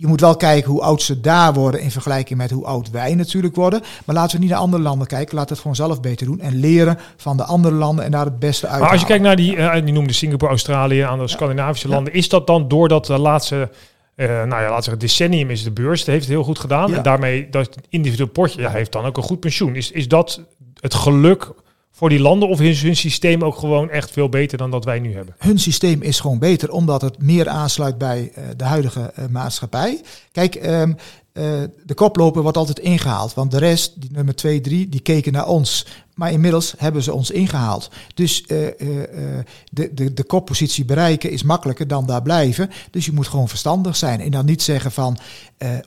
je 0.00 0.06
moet 0.06 0.20
wel 0.20 0.36
kijken 0.36 0.70
hoe 0.70 0.82
oud 0.82 1.02
ze 1.02 1.20
daar 1.20 1.52
worden 1.52 1.80
in 1.80 1.90
vergelijking 1.90 2.38
met 2.38 2.50
hoe 2.50 2.64
oud 2.64 2.90
wij 2.90 3.14
natuurlijk 3.14 3.54
worden. 3.54 3.80
Maar 4.04 4.14
laten 4.14 4.36
we 4.36 4.42
niet 4.42 4.50
naar 4.50 4.60
andere 4.60 4.82
landen 4.82 5.06
kijken. 5.06 5.34
Laten 5.34 5.48
we 5.48 5.52
het 5.52 5.62
gewoon 5.62 5.88
zelf 5.88 6.00
beter 6.00 6.26
doen. 6.26 6.40
En 6.40 6.54
leren 6.60 6.98
van 7.16 7.36
de 7.36 7.44
andere 7.44 7.74
landen 7.74 8.04
en 8.04 8.10
daar 8.10 8.24
het 8.24 8.38
beste 8.38 8.66
uit 8.66 8.80
Maar 8.80 8.90
als 8.90 9.00
je 9.00 9.06
kijkt 9.06 9.22
naar 9.22 9.36
die, 9.36 9.56
eh, 9.56 9.84
die 9.84 9.92
noemde 9.92 10.12
Singapore, 10.12 10.50
Australië, 10.50 11.00
aan 11.00 11.18
de 11.18 11.28
Scandinavische 11.28 11.88
landen, 11.88 12.12
is 12.12 12.28
dat 12.28 12.46
dan 12.46 12.68
doordat 12.68 13.06
de 13.06 13.18
laatste, 13.18 13.70
eh 14.14 14.26
nou 14.26 14.48
ja, 14.48 14.60
laten 14.60 14.76
we 14.76 14.82
zeggen, 14.82 14.98
decennium 14.98 15.50
is 15.50 15.62
de 15.62 15.70
beurs, 15.70 15.98
dat 15.98 16.08
heeft 16.08 16.24
het 16.24 16.34
heel 16.34 16.44
goed 16.44 16.58
gedaan. 16.58 16.90
Ja. 16.90 16.96
En 16.96 17.02
daarmee, 17.02 17.48
dat 17.50 17.76
individueel 17.88 18.30
potje 18.30 18.60
ja, 18.60 18.70
heeft 18.70 18.92
dan 18.92 19.04
ook 19.04 19.16
een 19.16 19.22
goed 19.22 19.40
pensioen. 19.40 19.74
Is, 19.74 19.90
is 19.90 20.08
dat 20.08 20.40
het 20.80 20.94
geluk 20.94 21.52
voor 21.98 22.08
die 22.08 22.20
landen 22.20 22.48
of 22.48 22.60
is 22.60 22.82
hun 22.82 22.96
systeem 22.96 23.44
ook 23.44 23.56
gewoon 23.56 23.90
echt 23.90 24.10
veel 24.10 24.28
beter 24.28 24.58
dan 24.58 24.70
dat 24.70 24.84
wij 24.84 24.98
nu 24.98 25.14
hebben? 25.14 25.34
hun 25.38 25.58
systeem 25.58 26.02
is 26.02 26.20
gewoon 26.20 26.38
beter 26.38 26.70
omdat 26.70 27.00
het 27.00 27.22
meer 27.22 27.48
aansluit 27.48 27.98
bij 27.98 28.30
eh, 28.34 28.44
de 28.56 28.64
huidige 28.64 29.00
eh, 29.00 29.24
maatschappij. 29.26 30.00
Kijk, 30.32 30.54
ehm, 30.54 30.92
eh, 31.32 31.44
de 31.84 31.94
koploper 31.94 32.42
wordt 32.42 32.56
altijd 32.56 32.78
ingehaald, 32.78 33.34
want 33.34 33.50
de 33.50 33.58
rest, 33.58 34.00
die 34.00 34.10
nummer 34.12 34.34
2, 34.34 34.60
3, 34.60 34.88
die 34.88 35.00
keken 35.00 35.32
naar 35.32 35.46
ons. 35.46 35.86
Maar 36.18 36.32
inmiddels 36.32 36.74
hebben 36.76 37.02
ze 37.02 37.12
ons 37.12 37.30
ingehaald. 37.30 37.90
Dus 38.14 38.46
eh, 38.46 38.66
eh, 38.66 39.02
eh, 39.02 39.44
de, 39.70 39.94
de, 39.94 40.14
de 40.14 40.24
koppositie 40.24 40.84
bereiken 40.84 41.30
is 41.30 41.42
makkelijker 41.42 41.88
dan 41.88 42.06
daar 42.06 42.22
blijven. 42.22 42.70
Dus 42.90 43.04
je 43.06 43.12
moet 43.12 43.26
gewoon 43.26 43.48
verstandig 43.48 43.96
zijn. 43.96 44.20
En 44.20 44.30
dan 44.30 44.44
niet 44.44 44.62
zeggen 44.62 44.92
van 44.92 45.18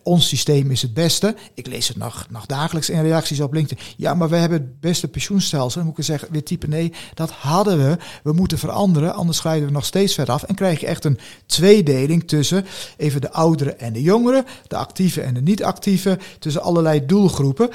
ons 0.04 0.28
systeem 0.28 0.72
is 0.72 0.82
het 0.82 0.94
beste. 0.94 1.36
Ik 1.54 1.68
lees 1.68 1.88
het 1.88 1.98
nog, 1.98 2.28
nog 2.30 2.46
dagelijks 2.46 2.90
in 2.90 3.02
reacties 3.02 3.40
op 3.40 3.54
LinkedIn. 3.54 3.86
Ja, 3.98 4.14
maar 4.14 4.30
we 4.30 4.36
hebben 4.36 4.58
het 4.58 4.80
beste 4.80 5.08
pensioenstelsel. 5.08 5.80
Dan 5.80 5.90
moet 5.90 5.98
ik 5.98 6.04
zeggen, 6.04 6.28
weer 6.32 6.44
type 6.44 6.68
nee, 6.68 6.94
dat 7.14 7.32
hadden 7.32 7.78
we. 7.78 7.98
We 8.24 8.34
moeten 8.34 8.58
veranderen, 8.58 9.14
anders 9.14 9.40
glijden 9.40 9.68
we 9.68 9.74
nog 9.74 9.86
steeds 9.86 10.14
verder 10.14 10.34
af. 10.34 10.44
En 10.44 10.56
krijg 10.56 10.80
je 10.80 10.88
echt 10.88 11.06
een 11.06 11.20
tweedeling 11.46 12.28
tussen 12.28 12.66
even 12.98 13.22
de 13.22 13.32
ouderen 13.32 13.80
en 13.80 13.94
de 13.94 14.02
jongeren. 14.02 14.46
De 14.68 14.76
actieve 14.76 15.22
en 15.22 15.34
de 15.34 15.42
niet-actieve. 15.42 16.20
Tussen 16.40 16.62
allerlei 16.62 17.06
doelgroepen 17.06 17.70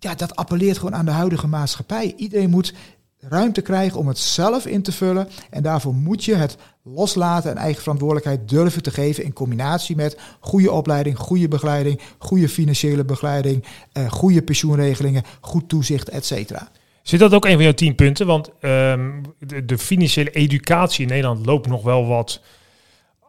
ja, 0.00 0.14
dat 0.14 0.36
appelleert 0.36 0.78
gewoon 0.78 0.94
aan 0.94 1.04
de 1.04 1.10
huidige 1.10 1.46
maatschappij. 1.46 2.14
Iedereen 2.16 2.50
moet 2.50 2.74
ruimte 3.20 3.60
krijgen 3.60 3.98
om 3.98 4.08
het 4.08 4.18
zelf 4.18 4.66
in 4.66 4.82
te 4.82 4.92
vullen. 4.92 5.28
En 5.50 5.62
daarvoor 5.62 5.94
moet 5.94 6.24
je 6.24 6.34
het 6.34 6.56
loslaten 6.82 7.50
en 7.50 7.56
eigen 7.56 7.82
verantwoordelijkheid 7.82 8.48
durven 8.48 8.82
te 8.82 8.90
geven 8.90 9.24
in 9.24 9.32
combinatie 9.32 9.96
met 9.96 10.18
goede 10.40 10.70
opleiding, 10.70 11.18
goede 11.18 11.48
begeleiding, 11.48 12.00
goede 12.18 12.48
financiële 12.48 13.04
begeleiding, 13.04 13.64
eh, 13.92 14.10
goede 14.10 14.42
pensioenregelingen, 14.42 15.22
goed 15.40 15.68
toezicht, 15.68 16.08
et 16.08 16.24
cetera. 16.24 16.68
Zit 17.02 17.20
dat 17.20 17.34
ook 17.34 17.44
een 17.44 17.54
van 17.54 17.62
jouw 17.62 17.72
tien 17.72 17.94
punten? 17.94 18.26
Want 18.26 18.50
ehm, 18.60 19.22
de, 19.38 19.64
de 19.64 19.78
financiële 19.78 20.30
educatie 20.30 21.02
in 21.02 21.08
Nederland 21.08 21.46
loopt 21.46 21.66
nog 21.66 21.82
wel 21.82 22.06
wat 22.06 22.40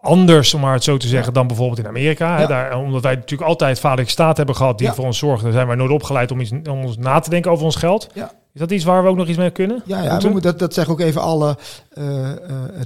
anders, 0.01 0.53
om 0.53 0.61
maar 0.61 0.73
het 0.73 0.83
zo 0.83 0.97
te 0.97 1.07
zeggen, 1.07 1.33
dan 1.33 1.47
bijvoorbeeld 1.47 1.79
in 1.79 1.87
Amerika. 1.87 2.37
Hè? 2.37 2.47
Daar, 2.47 2.77
omdat 2.77 3.01
wij 3.01 3.15
natuurlijk 3.15 3.49
altijd 3.49 3.79
vaderlijke 3.79 4.11
staat 4.11 4.37
hebben 4.37 4.55
gehad 4.55 4.77
die 4.77 4.91
voor 4.91 5.05
ons 5.05 5.17
zorgde, 5.17 5.51
zijn 5.51 5.67
wij 5.67 5.75
nooit 5.75 5.91
opgeleid 5.91 6.31
om, 6.31 6.39
iets, 6.39 6.51
om 6.51 6.83
ons 6.83 6.97
na 6.97 7.19
te 7.19 7.29
denken 7.29 7.51
over 7.51 7.65
ons 7.65 7.75
geld. 7.75 8.07
Ja. 8.13 8.31
Is 8.53 8.59
dat 8.59 8.71
iets 8.71 8.83
waar 8.83 9.03
we 9.03 9.09
ook 9.09 9.15
nog 9.15 9.27
iets 9.27 9.37
mee 9.37 9.51
kunnen? 9.51 9.83
Ja, 9.85 10.03
ja 10.03 10.17
we 10.17 10.29
moeten, 10.29 10.51
dat, 10.51 10.59
dat 10.59 10.73
zeggen 10.73 10.93
ook 10.93 10.99
even 10.99 11.21
alle 11.21 11.57
eh, 11.89 12.31
eh, 12.31 12.37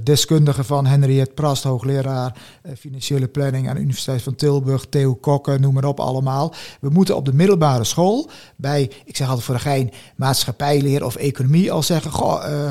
deskundigen 0.02 0.64
van 0.64 0.86
Henriette 0.86 1.34
Prast, 1.34 1.62
hoogleraar 1.62 2.34
eh, 2.62 2.72
financiële 2.78 3.28
planning 3.28 3.68
aan 3.68 3.74
de 3.74 3.80
Universiteit 3.80 4.22
van 4.22 4.34
Tilburg, 4.34 4.86
Theo 4.88 5.14
Kokke, 5.14 5.58
noem 5.58 5.74
maar 5.74 5.84
op 5.84 6.00
allemaal. 6.00 6.54
We 6.80 6.88
moeten 6.88 7.16
op 7.16 7.24
de 7.24 7.34
middelbare 7.34 7.84
school 7.84 8.30
bij, 8.56 8.90
ik 9.04 9.16
zeg 9.16 9.26
altijd 9.26 9.46
voor 9.46 9.54
de 9.54 9.60
gein, 9.60 9.92
maatschappijleer 10.16 11.04
of 11.04 11.16
economie 11.16 11.72
al 11.72 11.82
zeggen, 11.82 12.10
goh, 12.10 12.70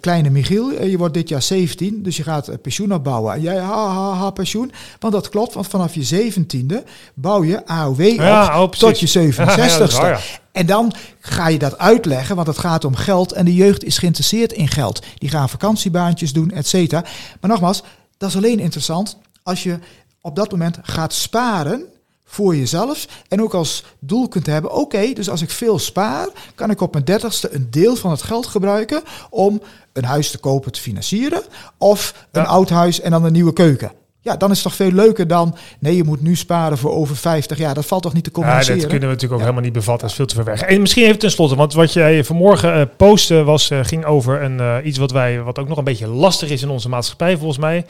kleine 0.00 0.30
Michiel, 0.30 0.84
je 0.84 0.98
wordt 0.98 1.14
dit 1.14 1.28
jaar 1.28 1.42
17, 1.42 2.02
dus 2.02 2.16
je 2.16 2.22
gaat 2.22 2.62
pensioen 2.62 2.94
opbouwen. 2.94 3.34
En 3.34 3.40
jij, 3.40 3.56
ha, 3.56 3.88
ha, 3.88 4.12
ha, 4.12 4.30
pensioen. 4.30 4.72
Want 4.98 5.12
dat 5.12 5.28
klopt, 5.28 5.54
want 5.54 5.66
vanaf 5.66 5.94
je 5.94 6.32
17e 6.32 6.88
bouw 7.14 7.44
je 7.44 7.66
AOW 7.66 7.90
op 7.90 7.98
Ja, 7.98 8.62
oh, 8.62 8.68
tot 8.68 9.00
je 9.00 9.32
67ste. 9.32 9.34
Ja, 10.04 10.08
ja. 10.08 10.18
En 10.54 10.66
dan 10.66 10.92
ga 11.20 11.48
je 11.48 11.58
dat 11.58 11.78
uitleggen, 11.78 12.36
want 12.36 12.46
het 12.46 12.58
gaat 12.58 12.84
om 12.84 12.94
geld 12.94 13.32
en 13.32 13.44
de 13.44 13.54
jeugd 13.54 13.84
is 13.84 13.98
geïnteresseerd 13.98 14.52
in 14.52 14.68
geld. 14.68 15.04
Die 15.18 15.28
gaan 15.28 15.48
vakantiebaantjes 15.48 16.32
doen, 16.32 16.50
et 16.50 16.66
cetera. 16.66 17.04
Maar 17.40 17.50
nogmaals, 17.50 17.82
dat 18.16 18.28
is 18.28 18.36
alleen 18.36 18.60
interessant 18.60 19.16
als 19.42 19.62
je 19.62 19.78
op 20.20 20.36
dat 20.36 20.50
moment 20.50 20.78
gaat 20.82 21.12
sparen 21.12 21.84
voor 22.24 22.56
jezelf 22.56 23.06
en 23.28 23.42
ook 23.42 23.54
als 23.54 23.84
doel 23.98 24.28
kunt 24.28 24.46
hebben, 24.46 24.72
oké, 24.72 25.12
dus 25.12 25.30
als 25.30 25.42
ik 25.42 25.50
veel 25.50 25.78
spaar, 25.78 26.28
kan 26.54 26.70
ik 26.70 26.80
op 26.80 26.92
mijn 26.92 27.04
dertigste 27.04 27.54
een 27.54 27.70
deel 27.70 27.96
van 27.96 28.10
het 28.10 28.22
geld 28.22 28.46
gebruiken 28.46 29.02
om 29.30 29.62
een 29.92 30.04
huis 30.04 30.30
te 30.30 30.38
kopen, 30.38 30.72
te 30.72 30.80
financieren, 30.80 31.42
of 31.78 32.26
een 32.32 32.42
Ja. 32.42 32.48
oud 32.48 32.70
huis 32.70 33.00
en 33.00 33.10
dan 33.10 33.24
een 33.24 33.32
nieuwe 33.32 33.52
keuken. 33.52 33.92
Ja, 34.24 34.36
dan 34.36 34.50
is 34.50 34.56
het 34.56 34.66
toch 34.66 34.74
veel 34.74 34.92
leuker 34.92 35.26
dan, 35.26 35.56
nee, 35.78 35.96
je 35.96 36.04
moet 36.04 36.20
nu 36.22 36.36
sparen 36.36 36.78
voor 36.78 36.90
over 36.90 37.16
50 37.16 37.58
jaar. 37.58 37.74
Dat 37.74 37.86
valt 37.86 38.02
toch 38.02 38.12
niet 38.12 38.24
te 38.24 38.30
Ja, 38.34 38.40
compenseren? 38.40 38.80
dat 38.80 38.88
kunnen 38.88 39.08
we 39.08 39.14
natuurlijk 39.14 39.32
ook 39.32 39.46
helemaal 39.46 39.62
niet 39.64 39.72
bevatten. 39.72 40.00
Dat 40.00 40.10
is 40.10 40.16
veel 40.16 40.26
te 40.26 40.34
ver 40.34 40.44
weg. 40.44 40.60
En 40.60 40.80
misschien 40.80 41.04
even 41.04 41.18
tenslotte, 41.18 41.56
want 41.56 41.74
wat 41.74 41.92
jij 41.92 42.24
vanmorgen 42.24 42.74
eh 42.74 42.86
postte 42.96 43.42
was, 43.44 43.70
eh, 43.70 43.78
ging 43.82 44.04
over 44.04 44.42
een, 44.42 44.60
eh, 44.60 44.76
iets 44.84 44.98
wat, 44.98 45.10
wij, 45.10 45.42
wat 45.42 45.58
ook 45.58 45.68
nog 45.68 45.78
een 45.78 45.84
beetje 45.84 46.06
lastig 46.08 46.50
is 46.50 46.62
in 46.62 46.68
onze 46.68 46.88
maatschappij 46.88 47.36
volgens 47.36 47.58
mij. 47.58 47.84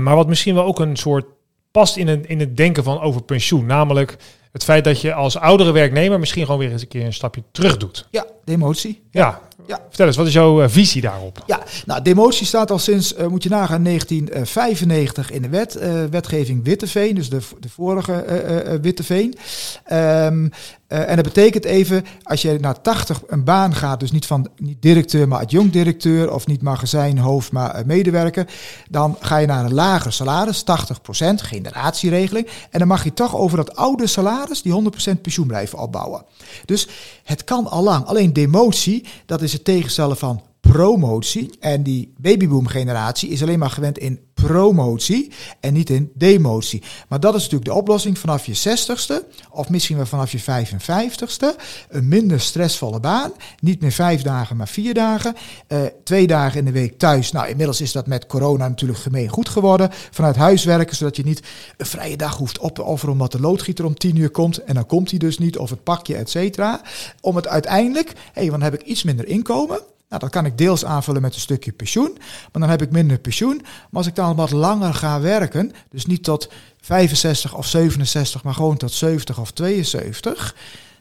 Maar 0.00 0.16
wat 0.16 0.28
misschien 0.28 0.54
wel 0.54 0.64
ook 0.64 0.80
een 0.80 0.96
soort 0.96 1.24
past 1.70 1.96
in, 1.96 2.08
een, 2.08 2.28
in 2.28 2.40
het 2.40 2.56
denken 2.56 2.84
van 2.84 3.00
over 3.00 3.22
pensioen. 3.22 3.66
Namelijk 3.66 4.16
het 4.52 4.64
feit 4.64 4.84
dat 4.84 5.00
je 5.00 5.14
als 5.14 5.36
oudere 5.38 5.72
werknemer 5.72 6.18
misschien 6.18 6.44
gewoon 6.44 6.60
weer 6.60 6.70
eens 6.72 6.82
een 6.82 6.88
keer 6.88 7.04
een 7.04 7.12
stapje 7.12 7.42
terug 7.52 7.76
doet. 7.76 8.06
Ja, 8.10 8.26
de 8.44 8.52
emotie. 8.52 9.02
Ja, 9.10 9.40
Ja. 9.66 9.80
Vertel 9.88 10.06
eens, 10.06 10.16
wat 10.16 10.26
is 10.26 10.32
jouw 10.32 10.62
eh, 10.62 10.68
visie 10.68 11.00
daarop? 11.00 11.42
Ja, 11.46 11.62
nou, 11.86 12.02
demotie 12.02 12.46
staat 12.46 12.70
al 12.70 12.78
sinds, 12.78 13.14
eh, 13.14 13.26
moet 13.26 13.42
je 13.42 13.48
nagaan, 13.48 13.82
1995 13.82 15.30
in 15.30 15.42
de 15.42 15.48
wet, 15.48 15.76
eh, 15.76 16.04
wetgeving 16.10 16.64
Witteveen, 16.64 17.14
dus 17.14 17.28
de, 17.28 17.38
de 17.60 17.68
vorige 17.68 18.12
eh, 18.12 18.80
Witteveen. 18.80 19.34
Ehm, 19.84 20.48
eh, 20.86 21.08
en 21.08 21.16
dat 21.16 21.24
betekent 21.24 21.64
even, 21.64 22.04
als 22.22 22.42
je 22.42 22.58
naar 22.60 22.80
80 22.80 23.22
een 23.26 23.44
baan 23.44 23.74
gaat, 23.74 24.00
dus 24.00 24.12
niet 24.12 24.26
van 24.26 24.48
niet 24.56 24.82
directeur, 24.82 25.28
maar 25.28 25.40
adjunct 25.40 25.72
directeur, 25.72 26.32
of 26.32 26.46
niet 26.46 26.62
magazijnhoofd, 26.62 27.52
maar 27.52 27.70
eh, 27.70 27.84
medewerker, 27.84 28.46
dan 28.90 29.16
ga 29.20 29.36
je 29.36 29.46
naar 29.46 29.64
een 29.64 29.74
lager 29.74 30.12
salaris, 30.12 30.64
80%, 30.64 30.64
generatieregeling. 31.34 32.48
En 32.70 32.78
dan 32.78 32.88
mag 32.88 33.04
je 33.04 33.12
toch 33.12 33.36
over 33.36 33.56
dat 33.56 33.76
oude 33.76 34.06
salaris 34.06 34.62
die 34.62 34.82
100% 35.16 35.20
pensioen 35.20 35.46
blijven 35.46 35.78
opbouwen. 35.78 36.24
Dus 36.64 36.88
het 37.24 37.44
kan 37.44 37.66
al 37.66 37.82
lang. 37.82 38.04
Alleen 38.04 38.32
demotie, 38.32 39.06
dat 39.26 39.42
is 39.42 39.52
het 39.52 39.64
tegenstellen 39.64 40.16
van 40.16 40.42
promotie. 40.70 41.50
En 41.60 41.82
die 41.82 42.12
babyboom 42.16 42.66
generatie 42.66 43.28
is 43.28 43.42
alleen 43.42 43.58
maar 43.58 43.70
gewend 43.70 43.98
in 43.98 44.20
promotie 44.34 45.32
en 45.60 45.72
niet 45.72 45.90
in 45.90 46.10
demotie. 46.14 46.82
Maar 47.08 47.20
dat 47.20 47.34
is 47.34 47.42
natuurlijk 47.42 47.70
de 47.70 47.76
oplossing 47.76 48.18
vanaf 48.18 48.46
je 48.46 48.56
60ste 48.56 49.14
of 49.50 49.68
misschien 49.68 49.96
wel 49.96 50.06
vanaf 50.06 50.32
je 50.32 50.40
55ste. 50.40 51.60
Een 51.88 52.08
minder 52.08 52.40
stressvolle 52.40 53.00
baan. 53.00 53.32
Niet 53.60 53.80
meer 53.80 53.92
vijf 53.92 54.22
dagen, 54.22 54.56
maar 54.56 54.68
vier 54.68 54.94
dagen. 54.94 55.34
Eh, 55.66 55.78
twee 56.04 56.26
dagen 56.26 56.58
in 56.58 56.64
de 56.64 56.72
week 56.72 56.98
thuis. 56.98 57.32
Nou, 57.32 57.48
inmiddels 57.48 57.80
is 57.80 57.92
dat 57.92 58.06
met 58.06 58.26
corona 58.26 58.68
natuurlijk 58.68 59.00
gemeen 59.00 59.28
goed 59.28 59.48
geworden. 59.48 59.90
Vanuit 60.10 60.36
huis 60.36 60.64
werken, 60.64 60.96
zodat 60.96 61.16
je 61.16 61.24
niet 61.24 61.42
een 61.76 61.86
vrije 61.86 62.16
dag 62.16 62.36
hoeft 62.36 62.58
op 62.58 62.74
te 62.74 62.82
offeren 62.82 63.12
omdat 63.12 63.32
de 63.32 63.40
loodgieter 63.40 63.84
om 63.84 63.94
tien 63.94 64.16
uur 64.16 64.30
komt. 64.30 64.64
En 64.64 64.74
dan 64.74 64.86
komt 64.86 65.10
hij 65.10 65.18
dus 65.18 65.38
niet, 65.38 65.58
of 65.58 65.70
het 65.70 65.82
pakje, 65.82 66.16
et 66.16 66.30
cetera. 66.30 66.80
Om 67.20 67.36
het 67.36 67.48
uiteindelijk, 67.48 68.08
hé, 68.08 68.14
hey, 68.32 68.50
want 68.50 68.62
dan 68.62 68.70
heb 68.72 68.80
ik 68.80 68.86
iets 68.86 69.02
minder 69.02 69.26
inkomen. 69.26 69.80
Nou, 70.14 70.26
dat 70.26 70.42
kan 70.42 70.46
ik 70.46 70.58
deels 70.58 70.84
aanvullen 70.84 71.22
met 71.22 71.34
een 71.34 71.40
stukje 71.40 71.72
pensioen. 71.72 72.12
Maar 72.52 72.60
dan 72.60 72.70
heb 72.70 72.82
ik 72.82 72.90
minder 72.90 73.18
pensioen. 73.18 73.56
Maar 73.62 73.88
als 73.90 74.06
ik 74.06 74.14
dan 74.14 74.36
wat 74.36 74.50
langer 74.50 74.94
ga 74.94 75.20
werken, 75.20 75.72
dus 75.90 76.06
niet 76.06 76.24
tot 76.24 76.48
65 76.80 77.54
of 77.54 77.66
67, 77.66 78.42
maar 78.44 78.54
gewoon 78.54 78.76
tot 78.76 78.92
70 78.92 79.40
of 79.40 79.50
72. 79.50 80.56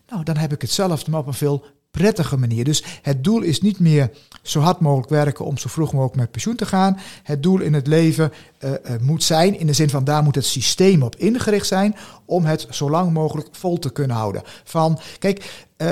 Nou, 0.10 0.24
dan 0.24 0.38
heb 0.38 0.52
ik 0.52 0.62
hetzelfde, 0.62 1.12
maar 1.12 1.20
op 1.20 1.28
een 1.28 1.34
veel 1.34 1.66
prettige 1.92 2.38
manier. 2.38 2.64
Dus 2.64 2.84
het 3.02 3.24
doel 3.24 3.42
is 3.42 3.62
niet 3.62 3.80
meer 3.80 4.12
zo 4.42 4.60
hard 4.60 4.80
mogelijk 4.80 5.10
werken 5.10 5.46
om 5.46 5.58
zo 5.58 5.70
vroeg 5.70 5.94
mogelijk 5.94 6.16
met 6.16 6.32
pensioen 6.32 6.56
te 6.56 6.66
gaan. 6.66 7.00
Het 7.24 7.44
doel 7.44 7.60
in 7.60 7.74
het 7.74 7.88
leven 7.88 8.32
uh, 8.60 8.70
uh, 8.72 8.78
moet 9.02 9.24
zijn, 9.24 9.60
in 9.60 9.68
de 9.68 9.74
zin 9.74 9.90
van 9.90 10.04
daar 10.04 10.24
moet 10.24 10.36
het 10.36 10.46
systeem 10.46 11.04
op 11.04 11.16
ingericht 11.16 11.68
zijn, 11.68 11.96
om 12.26 12.46
het 12.46 12.68
zo 12.70 12.90
lang 12.90 13.14
mogelijk 13.14 13.48
vol 13.52 13.80
te 13.80 13.92
kunnen 13.92 14.16
houden. 14.16 14.42
Van, 14.64 15.00
kijk, 15.20 15.66
uh, 15.78 15.92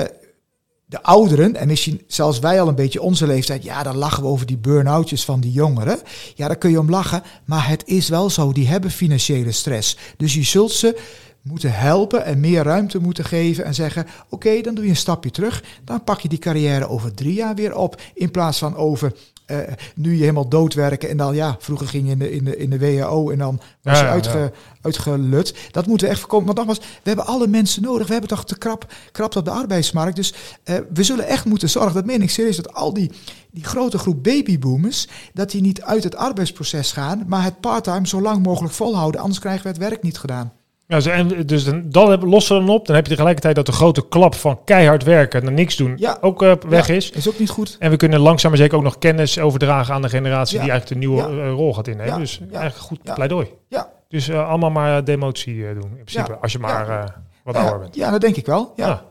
de 0.92 1.02
ouderen, 1.02 1.56
en 1.56 1.66
misschien 1.66 2.02
zelfs 2.06 2.38
wij 2.38 2.60
al 2.60 2.68
een 2.68 2.74
beetje 2.74 3.02
onze 3.02 3.26
leeftijd, 3.26 3.64
ja, 3.64 3.82
dan 3.82 3.96
lachen 3.96 4.22
we 4.22 4.28
over 4.28 4.46
die 4.46 4.56
burn-outjes 4.56 5.24
van 5.24 5.40
die 5.40 5.52
jongeren. 5.52 6.00
Ja, 6.34 6.46
daar 6.46 6.56
kun 6.56 6.70
je 6.70 6.78
om 6.78 6.90
lachen, 6.90 7.22
maar 7.44 7.68
het 7.68 7.82
is 7.86 8.08
wel 8.08 8.30
zo, 8.30 8.52
die 8.52 8.68
hebben 8.68 8.90
financiële 8.90 9.52
stress. 9.52 9.96
Dus 10.16 10.34
je 10.34 10.42
zult 10.42 10.72
ze 10.72 11.00
moeten 11.42 11.72
helpen 11.72 12.24
en 12.24 12.40
meer 12.40 12.62
ruimte 12.62 12.98
moeten 12.98 13.24
geven 13.24 13.64
en 13.64 13.74
zeggen, 13.74 14.02
oké, 14.02 14.34
okay, 14.34 14.62
dan 14.62 14.74
doe 14.74 14.84
je 14.84 14.90
een 14.90 14.96
stapje 14.96 15.30
terug, 15.30 15.64
dan 15.84 16.04
pak 16.04 16.20
je 16.20 16.28
die 16.28 16.38
carrière 16.38 16.88
over 16.88 17.14
drie 17.14 17.34
jaar 17.34 17.54
weer 17.54 17.76
op, 17.76 18.00
in 18.14 18.30
plaats 18.30 18.58
van 18.58 18.76
over 18.76 19.12
uh, 19.52 19.58
nu 19.94 20.12
je 20.12 20.20
helemaal 20.20 20.48
doodwerken 20.48 21.08
en 21.08 21.16
dan 21.16 21.34
ja, 21.34 21.56
vroeger 21.58 21.86
ging 21.88 22.06
je 22.06 22.12
in 22.12 22.18
de, 22.18 22.32
in 22.32 22.44
de, 22.44 22.56
in 22.56 22.70
de 22.70 22.78
WHO 22.78 23.30
en 23.30 23.38
dan 23.38 23.60
was 23.82 23.98
ja, 23.98 24.04
je 24.04 24.10
uitge, 24.10 24.38
ja. 24.38 24.50
uitgelut. 24.80 25.54
Dat 25.70 25.86
moeten 25.86 26.06
we 26.06 26.12
echt 26.12 26.20
voorkomen. 26.20 26.46
Want 26.46 26.58
nogmaals, 26.58 26.78
we 26.78 27.08
hebben 27.08 27.26
alle 27.26 27.46
mensen 27.46 27.82
nodig. 27.82 28.06
We 28.06 28.12
hebben 28.12 28.30
toch 28.30 28.44
te 28.44 28.58
krap, 28.58 28.92
krap 29.12 29.36
op 29.36 29.44
de 29.44 29.50
arbeidsmarkt. 29.50 30.16
Dus 30.16 30.34
uh, 30.64 30.76
we 30.92 31.02
zullen 31.02 31.26
echt 31.26 31.44
moeten 31.44 31.70
zorgen, 31.70 31.94
dat 31.94 32.04
meen 32.04 32.22
ik 32.22 32.30
serieus, 32.30 32.56
dat 32.56 32.74
al 32.74 32.94
die, 32.94 33.10
die 33.50 33.64
grote 33.64 33.98
groep 33.98 34.22
babyboomers, 34.22 35.08
dat 35.32 35.50
die 35.50 35.62
niet 35.62 35.82
uit 35.82 36.04
het 36.04 36.16
arbeidsproces 36.16 36.92
gaan, 36.92 37.24
maar 37.26 37.44
het 37.44 37.60
parttime 37.60 38.08
zo 38.08 38.20
lang 38.20 38.42
mogelijk 38.42 38.74
volhouden. 38.74 39.20
Anders 39.20 39.40
krijgen 39.40 39.62
we 39.62 39.68
het 39.68 39.78
werk 39.78 40.02
niet 40.02 40.18
gedaan. 40.18 40.52
Ja, 41.00 41.10
en 41.10 41.46
dus 41.46 41.64
dan, 41.84 42.28
lossen 42.28 42.58
we 42.58 42.66
dan 42.66 42.74
op. 42.74 42.86
Dan 42.86 42.94
heb 42.94 43.04
je 43.04 43.10
tegelijkertijd 43.10 43.54
dat 43.54 43.66
de 43.66 43.72
grote 43.72 44.08
klap 44.08 44.34
van 44.34 44.64
keihard 44.64 45.04
werken 45.04 45.46
en 45.46 45.54
niks 45.54 45.76
doen 45.76 45.94
ja. 45.96 46.18
ook 46.20 46.42
uh, 46.42 46.52
weg 46.68 46.86
ja, 46.86 46.94
is. 46.94 47.10
Is 47.10 47.28
ook 47.28 47.38
niet 47.38 47.50
goed. 47.50 47.76
En 47.78 47.90
we 47.90 47.96
kunnen 47.96 48.20
langzaam 48.20 48.50
maar 48.50 48.60
zeker 48.60 48.76
ook 48.76 48.82
nog 48.82 48.98
kennis 48.98 49.38
overdragen 49.38 49.94
aan 49.94 50.02
de 50.02 50.08
generatie 50.08 50.60
die 50.60 50.70
eigenlijk 50.70 51.00
de 51.00 51.06
nieuwe 51.06 51.30
uh, 51.30 51.50
rol 51.50 51.74
gaat 51.74 51.88
innemen. 51.88 52.18
Dus 52.18 52.40
eigenlijk 52.40 52.76
goed 52.76 53.14
pleidooi. 53.14 53.46
Ja. 53.68 53.88
Dus 54.08 54.28
uh, 54.28 54.48
allemaal 54.48 54.70
maar 54.70 55.04
demotie 55.04 55.74
doen 55.74 55.90
in 55.96 56.04
principe. 56.04 56.36
Als 56.36 56.52
je 56.52 56.58
maar 56.58 57.14
wat 57.44 57.56
ouder 57.56 57.78
bent. 57.78 57.94
Ja, 57.94 58.10
dat 58.10 58.20
denk 58.20 58.36
ik 58.36 58.46
wel. 58.46 58.72
Ja. 58.76 59.02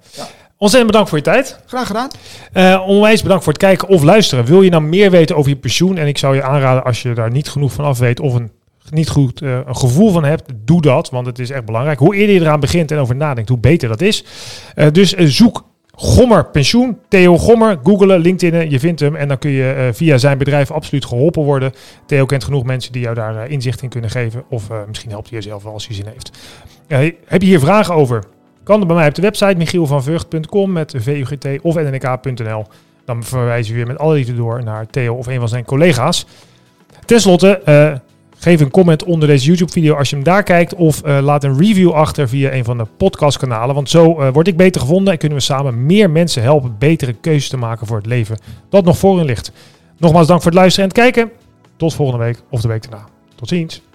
Ontzettend 0.58 0.92
bedankt 0.92 1.10
voor 1.10 1.18
je 1.18 1.24
tijd. 1.24 1.60
Graag 1.66 1.88
gedaan. 1.88 2.10
Uh, 2.54 2.88
onwijs 2.88 3.22
bedankt 3.22 3.44
voor 3.44 3.54
het 3.54 3.62
kijken 3.62 3.88
of 3.88 4.04
luisteren. 4.04 4.46
Wil 4.46 4.62
je 4.62 4.70
nou 4.70 4.84
meer 4.84 5.12
weten 5.12 5.36
over 5.36 5.50
je 5.50 5.58
pensioen? 5.58 5.98
En 5.98 6.08
ik 6.08 6.18
zou 6.18 6.36
je 6.36 6.44
aanraden 6.44 6.84
als 6.84 7.02
je 7.02 7.14
daar 7.14 7.32
niet 7.32 7.50
genoeg 7.50 7.74
van 7.74 7.86
af 7.86 8.00
weet 8.00 8.20
of 8.20 8.34
een 8.34 8.52
niet 8.90 9.10
goed 9.10 9.42
uh, 9.42 9.58
een 9.66 9.76
gevoel 9.76 10.12
van 10.12 10.24
hebt, 10.24 10.52
doe 10.56 10.82
dat. 10.82 11.10
Want 11.10 11.26
het 11.26 11.40
is 11.40 11.50
echt 11.50 11.66
belangrijk. 11.66 12.00
Hoe 12.00 12.16
eerder 12.16 12.36
je 12.36 12.42
eraan 12.42 12.60
begint 12.60 12.92
en 12.92 12.98
over 12.98 13.16
nadenkt, 13.16 13.50
hoe 13.50 13.58
beter 13.58 13.90
dat 13.90 14.02
is. 14.02 14.26
Uh, 14.76 14.88
dus 14.92 15.14
uh, 15.14 15.28
zoek 15.28 15.64
Gommer 15.92 16.46
Pensioen. 16.46 16.98
Theo 17.08 17.38
Gommer. 17.38 17.80
Googelen, 17.84 18.20
LinkedIn, 18.20 18.70
je 18.70 18.80
vindt 18.80 19.00
hem. 19.00 19.16
En 19.16 19.28
dan 19.28 19.38
kun 19.38 19.52
je 19.52 19.90
via 19.94 20.18
zijn 20.18 20.38
bedrijf 20.38 20.72
absoluut 20.72 21.06
geholpen 21.06 21.44
worden. 21.44 21.74
Theo 22.06 22.26
kent 22.26 22.44
genoeg 22.44 22.64
mensen 22.64 22.92
die 22.92 23.02
jou 23.02 23.16
daar 23.16 23.50
inzicht 23.50 23.82
in 23.82 23.90
kunnen 23.90 24.10
geven. 24.10 24.44
Of 24.50 24.70
misschien 24.88 25.10
helpt 25.10 25.30
hij 25.30 25.38
jezelf 25.38 25.64
wel 25.64 25.74
als 25.74 25.88
hij 25.88 25.96
zin 25.96 26.06
heeft. 26.06 26.32
heb 27.26 27.42
je 27.42 27.48
hier 27.48 27.60
vragen 27.60 27.94
over? 27.96 28.24
Kan 28.64 28.78
dat 28.78 28.88
bij 28.88 28.96
mij 28.96 29.08
op 29.08 29.16
de 29.16 29.22
website 29.22 29.56
michielvanvugt.com 29.58 30.72
met 30.72 30.94
VUGT 30.98 31.48
of 31.62 31.76
nnk.nl. 31.76 32.66
Dan 33.06 33.24
verwijzen 33.24 33.72
we 33.72 33.78
weer 33.78 33.88
met 33.88 33.98
alle 33.98 34.14
liefde 34.14 34.36
door 34.36 34.64
naar 34.64 34.88
Theo 34.88 35.16
of 35.16 35.28
een 35.28 35.40
van 35.40 35.50
zijn 35.50 35.66
collega's. 35.66 36.26
Ten 37.06 37.22
slotte, 37.22 37.62
geef 38.42 38.60
een 38.60 38.72
comment 38.72 39.04
onder 39.04 39.28
deze 39.28 39.46
YouTube-video 39.46 39.96
als 39.96 40.10
je 40.10 40.16
hem 40.16 40.24
daar 40.24 40.44
kijkt. 40.44 40.74
Of 40.76 41.02
uh, 41.06 41.20
laat 41.22 41.44
een 41.44 41.58
review 41.58 41.92
achter 41.92 42.30
via 42.30 42.52
een 42.52 42.64
van 42.64 42.78
de 42.78 42.86
podcastkanalen. 42.98 43.76
Want 43.76 43.90
zo 43.90 44.22
uh, 44.22 44.30
word 44.34 44.48
ik 44.48 44.58
beter 44.58 44.82
gevonden 44.82 45.14
en 45.14 45.20
kunnen 45.20 45.38
we 45.38 45.44
samen 45.44 45.86
meer 45.86 46.10
mensen 46.10 46.42
helpen 46.42 46.76
betere 46.80 47.14
keuzes 47.14 47.50
te 47.50 47.58
maken 47.58 47.88
voor 47.88 47.98
het 47.98 48.06
leven 48.06 48.38
dat 48.70 48.86
nog 48.86 48.98
voor 48.98 49.18
hen 49.18 49.26
ligt. 49.26 49.52
Nogmaals 49.98 50.28
dank 50.28 50.42
voor 50.42 50.52
het 50.52 50.60
luisteren 50.60 50.90
en 50.90 50.96
het 50.96 51.14
kijken. 51.14 51.32
Tot 51.76 51.94
volgende 51.94 52.26
week 52.26 52.42
of 52.50 52.62
de 52.62 52.68
week 52.68 52.90
daarna. 52.90 53.06
Tot 53.36 53.48
ziens. 53.48 53.91